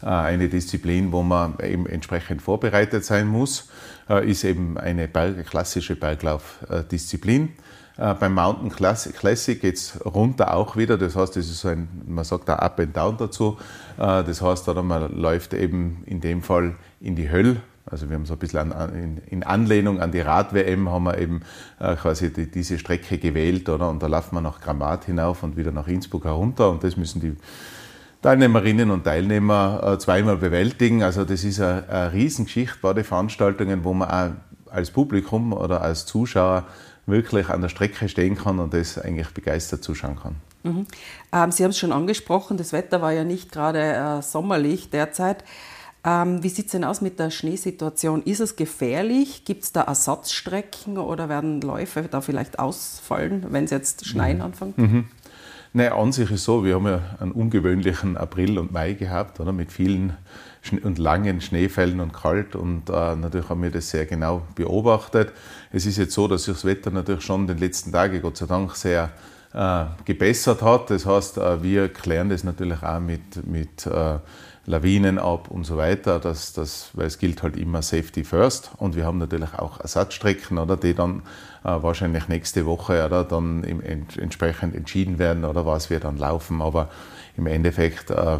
äh, 0.04 0.08
eine 0.08 0.50
Disziplin, 0.50 1.14
wo 1.14 1.24
man 1.24 1.54
eben 1.64 1.86
entsprechend 1.86 2.42
vorbereitet 2.42 3.06
sein 3.06 3.26
muss. 3.26 3.70
Äh, 4.10 4.30
ist 4.30 4.44
eben 4.44 4.78
eine 4.78 5.08
Berg 5.08 5.46
klassische 5.46 5.96
Berglaufdisziplin. 5.96 7.54
Äh, 7.98 8.14
beim 8.16 8.34
Mountain 8.34 8.70
Classic 8.70 9.62
geht 9.62 9.76
es 9.76 9.98
runter 10.06 10.54
auch 10.54 10.76
wieder. 10.76 10.98
Das 10.98 11.16
heißt, 11.16 11.38
das 11.38 11.46
ist 11.46 11.62
so 11.62 11.70
ein, 11.70 11.88
man 12.06 12.26
sagt 12.26 12.50
da 12.50 12.56
Up 12.56 12.80
and 12.82 12.98
Down 12.98 13.16
dazu. 13.16 13.58
Äh, 13.98 14.26
das 14.26 14.42
heißt, 14.42 14.68
oder 14.68 14.84
man 14.84 15.16
läuft 15.16 15.54
eben 15.54 16.04
in 16.06 16.20
dem 16.20 16.42
Fall 16.42 16.76
in 17.06 17.16
die 17.16 17.30
Hölle. 17.32 17.58
Also 17.86 18.10
wir 18.10 18.16
haben 18.16 18.26
so 18.26 18.34
ein 18.34 18.40
bisschen 18.40 18.74
an, 18.74 19.22
in, 19.30 19.44
Anlehnung 19.44 20.02
an 20.02 20.12
die 20.12 20.20
Rad-WM 20.20 20.90
haben 20.90 21.04
wir 21.04 21.20
eben 21.20 21.42
äh, 21.80 21.96
quasi 21.96 22.34
die, 22.34 22.50
diese 22.50 22.80
Strecke 22.80 23.20
gewählt, 23.20 23.70
oder? 23.70 23.90
Und 23.90 24.02
da 24.02 24.08
laufen 24.08 24.36
wir 24.36 24.42
nach 24.42 24.60
Grammat 24.60 25.06
hinauf 25.06 25.44
und 25.44 25.56
wieder 25.56 25.72
nach 25.72 25.88
Innsbruck 25.88 26.26
herunter 26.26 26.72
und 26.72 26.84
das 26.84 26.98
müssen 26.98 27.22
die 27.22 27.36
Teilnehmerinnen 28.24 28.90
und 28.90 29.04
Teilnehmer 29.04 29.98
zweimal 30.00 30.38
bewältigen. 30.38 31.04
Also 31.04 31.26
das 31.26 31.44
ist 31.44 31.62
eine, 31.62 32.12
Riesengeschichte, 32.12 32.80
beide 32.82 33.04
Veranstaltungen, 33.04 33.84
wo 33.84 33.94
man 33.94 34.10
auch 34.10 34.72
als 34.72 34.90
Publikum 34.90 35.54
oder 35.54 35.82
als 35.82 36.08
Zuschauer 36.08 36.66
wirklich 37.06 37.50
an 37.50 37.62
der 37.62 37.70
Strecke 37.70 38.10
stehen 38.10 38.36
kann 38.36 38.60
und 38.60 38.74
das 38.74 38.98
eigentlich 38.98 39.30
begeistert 39.30 39.84
zuschauen 39.84 40.18
kann. 40.20 40.36
Mhm. 40.64 40.88
Ähm, 41.32 41.52
Sie 41.52 41.64
haben 41.64 41.72
es 41.72 41.78
schon 41.78 41.92
angesprochen, 41.92 42.58
das 42.58 42.74
Wetter 42.74 43.02
war 43.02 43.12
ja 43.12 43.24
nicht 43.24 43.52
gerade 43.52 43.80
äh, 43.80 44.22
sommerlich 44.22 44.90
derzeit. 44.90 45.44
Ähm, 46.06 46.44
wie 46.44 46.50
sieht 46.50 46.68
es 46.68 46.74
denn 46.74 46.84
aus 46.84 47.02
mit 47.02 47.18
der 47.18 47.32
Schneesituation? 47.32 48.22
Ist 48.24 48.40
es 48.40 48.56
gefährlich? 48.56 49.44
Gibt 49.44 49.64
es 49.64 49.72
da 49.72 49.82
Ersatzstrecken 49.82 51.00
oder 51.00 51.30
werden 51.30 51.62
Läufe 51.62 52.04
da 52.04 52.22
vielleicht 52.22 52.60
ausfallen, 52.60 53.48
wenn 53.50 53.64
es 53.64 53.72
jetzt 53.72 54.06
schneien 54.06 54.38
mhm. 54.38 54.44
anfängt? 54.44 54.78
Mhm. 54.78 55.06
Nein, 55.74 55.92
an 55.92 56.12
sich 56.12 56.32
ist 56.32 56.46
so, 56.46 56.64
wir 56.64 56.76
haben 56.76 56.86
ja 56.86 57.02
einen 57.20 57.32
ungewöhnlichen 57.32 58.16
April 58.16 58.60
und 58.60 58.72
Mai 58.72 58.94
gehabt, 58.94 59.40
oder, 59.40 59.52
mit 59.52 59.74
vielen 59.74 60.16
und 60.84 61.00
langen 61.00 61.42
Schneefällen 61.42 62.00
und 62.00 62.14
kalt 62.14 62.56
und 62.56 62.90
äh, 62.90 63.16
natürlich 63.16 63.50
haben 63.50 63.62
wir 63.62 63.72
das 63.72 63.90
sehr 63.90 64.06
genau 64.06 64.44
beobachtet. 64.56 65.34
Es 65.72 65.86
ist 65.86 65.98
jetzt 65.98 66.14
so, 66.14 66.28
dass 66.28 66.46
sich 66.46 66.54
das 66.54 66.66
Wetter 66.66 66.92
natürlich 66.92 67.24
schon 67.24 67.46
den 67.46 67.58
letzten 67.58 67.92
Tagen, 67.92 68.22
Gott 68.22 68.38
sei 68.38 68.46
Dank, 68.46 68.76
sehr 68.76 69.12
äh, 69.54 69.86
gebessert 70.06 70.62
hat. 70.62 70.90
Das 70.90 71.06
heißt, 71.06 71.38
äh, 71.38 71.62
wir 71.62 71.90
klären 71.90 72.30
das 72.30 72.44
natürlich 72.44 72.82
auch 72.82 73.00
mit, 73.00 73.46
mit 73.46 73.86
äh, 73.86 74.20
Lawinen 74.68 75.20
ab 75.20 75.50
und 75.50 75.64
so 75.64 75.78
weiter, 75.78 76.20
das, 76.20 76.54
das, 76.54 76.90
weil 76.94 77.06
es 77.06 77.20
gilt 77.20 77.44
halt 77.44 77.56
immer 77.56 77.82
Safety 77.82 78.24
First 78.24 78.72
und 78.78 78.96
wir 78.96 79.06
haben 79.06 79.20
natürlich 79.20 79.54
auch 79.54 79.80
Ersatzstrecken, 79.80 80.58
oder, 80.58 80.76
die 80.76 80.96
dann 80.96 81.22
äh, 81.64 81.70
wahrscheinlich 81.82 82.28
nächste 82.28 82.66
Woche 82.66 83.06
oder, 83.06 83.24
dann 83.24 83.64
im, 83.64 83.82
entsprechend 83.82 84.76
entschieden 84.76 85.20
werden 85.20 85.46
oder 85.46 85.66
was 85.66 85.90
wir 85.90 86.00
dann 86.00 86.18
laufen, 86.18 86.62
aber 86.62 86.90
im 87.38 87.46
Endeffekt 87.48 88.10
äh, 88.10 88.40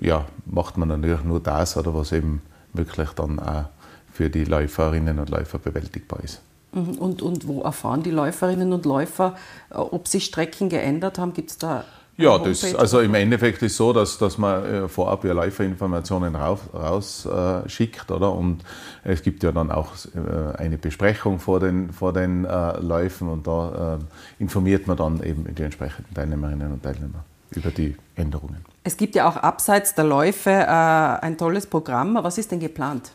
ja, 0.00 0.26
macht 0.44 0.76
man 0.76 0.88
natürlich 0.88 1.24
nur 1.24 1.40
das, 1.40 1.76
oder, 1.76 1.94
was 1.94 2.12
eben 2.12 2.42
wirklich 2.74 3.10
dann 3.10 3.38
auch 3.38 3.64
für 4.12 4.28
die 4.30 4.44
Läuferinnen 4.44 5.18
und 5.18 5.30
Läufer 5.30 5.58
bewältigbar 5.58 6.22
ist. 6.22 6.42
Mhm. 6.72 6.98
Und, 6.98 7.22
und 7.22 7.48
wo 7.48 7.62
erfahren 7.62 8.02
die 8.02 8.10
Läuferinnen 8.10 8.72
und 8.72 8.84
Läufer, 8.84 9.36
äh, 9.70 9.76
ob 9.76 10.08
sich 10.08 10.26
Strecken 10.26 10.68
geändert 10.68 11.18
haben? 11.18 11.32
Gibt 11.32 11.50
es 11.50 11.58
da 11.58 11.84
ja, 12.16 12.38
das, 12.38 12.74
also 12.74 13.00
im 13.00 13.14
Endeffekt 13.14 13.62
ist 13.62 13.72
es 13.72 13.76
so, 13.76 13.92
dass, 13.92 14.18
dass 14.18 14.38
man 14.38 14.64
äh, 14.64 14.88
vorab 14.88 15.24
ja 15.24 15.32
Läuferinformationen 15.32 16.36
rausschickt, 16.36 18.10
raus, 18.10 18.16
oder? 18.16 18.32
Und 18.32 18.62
es 19.02 19.22
gibt 19.22 19.42
ja 19.42 19.50
dann 19.52 19.70
auch 19.70 19.90
äh, 20.14 20.56
eine 20.56 20.78
Besprechung 20.78 21.40
vor 21.40 21.60
den, 21.60 21.92
vor 21.92 22.12
den 22.12 22.44
äh, 22.44 22.78
Läufen 22.80 23.28
und 23.28 23.46
da 23.46 23.98
äh, 23.98 24.42
informiert 24.42 24.86
man 24.86 24.96
dann 24.96 25.22
eben 25.22 25.52
die 25.54 25.62
entsprechenden 25.62 26.14
Teilnehmerinnen 26.14 26.72
und 26.72 26.82
Teilnehmer 26.82 27.24
über 27.50 27.70
die 27.70 27.96
Änderungen. 28.14 28.64
Es 28.84 28.96
gibt 28.96 29.14
ja 29.14 29.28
auch 29.28 29.36
abseits 29.36 29.94
der 29.94 30.04
Läufe 30.04 30.50
äh, 30.50 30.66
ein 30.66 31.36
tolles 31.36 31.66
Programm. 31.66 32.18
Was 32.20 32.38
ist 32.38 32.52
denn 32.52 32.60
geplant? 32.60 33.12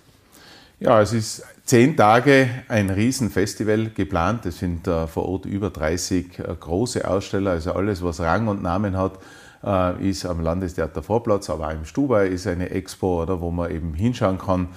Ja, 0.82 1.02
es 1.02 1.12
ist 1.12 1.44
zehn 1.65 1.98
Tage 1.98 2.50
ein 2.70 2.89
Riesenfestival 2.89 3.89
geplant. 3.89 4.46
Es 4.46 4.60
sind 4.60 4.88
äh, 4.88 5.08
vor 5.08 5.28
Ort 5.28 5.46
über 5.46 5.72
30 5.72 6.39
äh, 6.39 6.56
große 6.58 7.06
Aussteller, 7.06 7.52
also 7.52 7.74
alles, 7.74 8.02
was 8.02 8.22
Rang 8.22 8.48
und 8.48 8.63
Namen 8.63 8.96
hat, 8.96 9.20
äh, 9.62 10.10
ist 10.10 10.26
am 10.26 10.39
Landestheater 10.39 11.04
Vorplatz, 11.04 11.50
aber 11.50 11.68
auch 11.68 11.74
im 11.74 11.84
Stubai 11.84 12.28
ist 12.28 12.48
eine 12.48 12.70
Expo, 12.70 13.24
oder, 13.24 13.42
wo 13.42 13.52
man 13.52 13.72
eben 13.72 13.94
hinschauen 13.94 14.38
kann. 14.38 14.70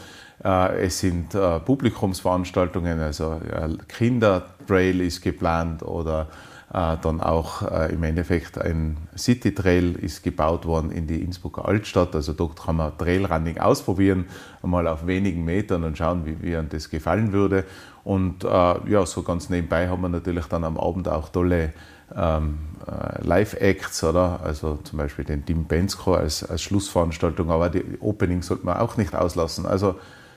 Äh, 0.45 0.87
es 0.87 0.99
sind 0.99 1.37
äh, 1.37 1.61
Publikumsveranstaltungen, 1.61 2.99
also 2.99 3.35
äh, 3.35 3.69
Kindertrail 3.87 5.03
ist 5.03 5.23
geplant 5.23 5.85
oder 5.85 6.27
dann 6.73 7.21
auch 7.21 7.71
äh, 7.71 7.93
im 7.93 8.03
Endeffekt 8.03 8.57
ein 8.57 8.97
City 9.15 9.55
Trail 9.55 9.95
ist 9.95 10.23
gebaut 10.23 10.65
worden 10.65 10.91
in 10.91 11.07
die 11.07 11.21
Innsbrucker 11.21 11.69
Altstadt. 11.69 12.15
Also 12.15 12.33
dort 12.33 12.65
kann 12.65 12.77
man 12.77 12.97
Trailrunning 12.97 13.59
ausprobieren, 13.59 14.25
einmal 14.63 14.89
auf 14.89 15.07
wenigen 15.07 15.45
Metern 15.45 15.85
und 15.85 15.99
schauen, 15.99 16.25
wie, 16.25 16.41
wie 16.41 16.57
einem 16.57 16.71
das 16.71 16.89
gefallen 16.89 17.33
würde. 17.33 17.65
Und 18.05 18.45
äh, 18.45 18.49
ja, 18.49 19.05
so 19.05 19.23
ganz 19.23 19.51
nebenbei 19.51 19.89
haben 19.89 20.01
wir 20.01 20.09
natürlich 20.09 20.47
dann 20.47 20.65
am 20.65 20.79
Abend 20.79 21.09
auch 21.09 21.29
tolle 21.29 21.75
ähm, 22.17 22.59
äh, 22.87 23.23
Live-Acts, 23.23 24.05
oder? 24.05 24.41
Also 24.43 24.79
zum 24.83 24.99
Beispiel 24.99 25.27
den 25.27 25.45
Tim 25.45 25.65
Bensko 25.65 26.15
als, 26.15 26.43
als 26.43 26.63
Schlussveranstaltung, 26.63 27.51
aber 27.51 27.69
die 27.69 27.85
Opening 28.01 28.41
sollte 28.41 28.65
man 28.65 28.79
auch 28.79 28.97
nicht 28.97 29.15
auslassen. 29.15 29.67
Also 29.67 29.97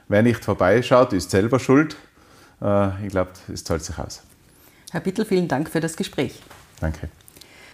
wer 0.10 0.22
nicht 0.22 0.44
vorbeischaut, 0.44 1.14
ist 1.14 1.32
selber 1.32 1.60
schuld. 1.60 1.96
Äh, 2.62 3.06
ich 3.06 3.12
glaube, 3.12 3.32
es 3.52 3.64
zahlt 3.64 3.84
sich 3.84 3.98
aus. 3.98 4.22
Herr 4.96 5.02
Bittel, 5.02 5.26
vielen 5.26 5.50
Dank 5.50 5.70
für 5.70 5.82
das 5.82 5.98
Gespräch. 5.98 6.40
Danke. 6.80 7.10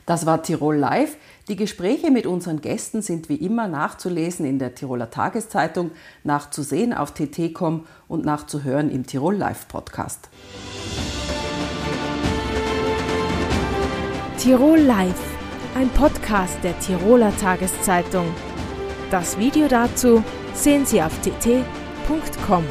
Das 0.07 0.25
war 0.25 0.41
Tirol 0.41 0.75
Live. 0.75 1.17
Die 1.49 1.55
Gespräche 1.55 2.09
mit 2.09 2.25
unseren 2.25 2.61
Gästen 2.61 3.03
sind 3.03 3.29
wie 3.29 3.35
immer 3.35 3.67
nachzulesen 3.67 4.43
in 4.43 4.57
der 4.57 4.73
Tiroler 4.73 5.11
Tageszeitung, 5.11 5.91
nachzusehen 6.23 6.95
auf 6.95 7.13
tt.com 7.13 7.85
und 8.07 8.25
nachzuhören 8.25 8.89
im 8.89 9.05
Tirol 9.05 9.35
Live 9.35 9.67
Podcast. 9.67 10.29
Tirol 14.39 14.79
Live, 14.79 15.21
ein 15.75 15.89
Podcast 15.89 16.57
der 16.63 16.79
Tiroler 16.79 17.37
Tageszeitung. 17.37 18.33
Das 19.11 19.37
Video 19.37 19.67
dazu 19.67 20.23
sehen 20.55 20.87
Sie 20.87 20.99
auf 20.99 21.13
tt.com. 21.21 22.63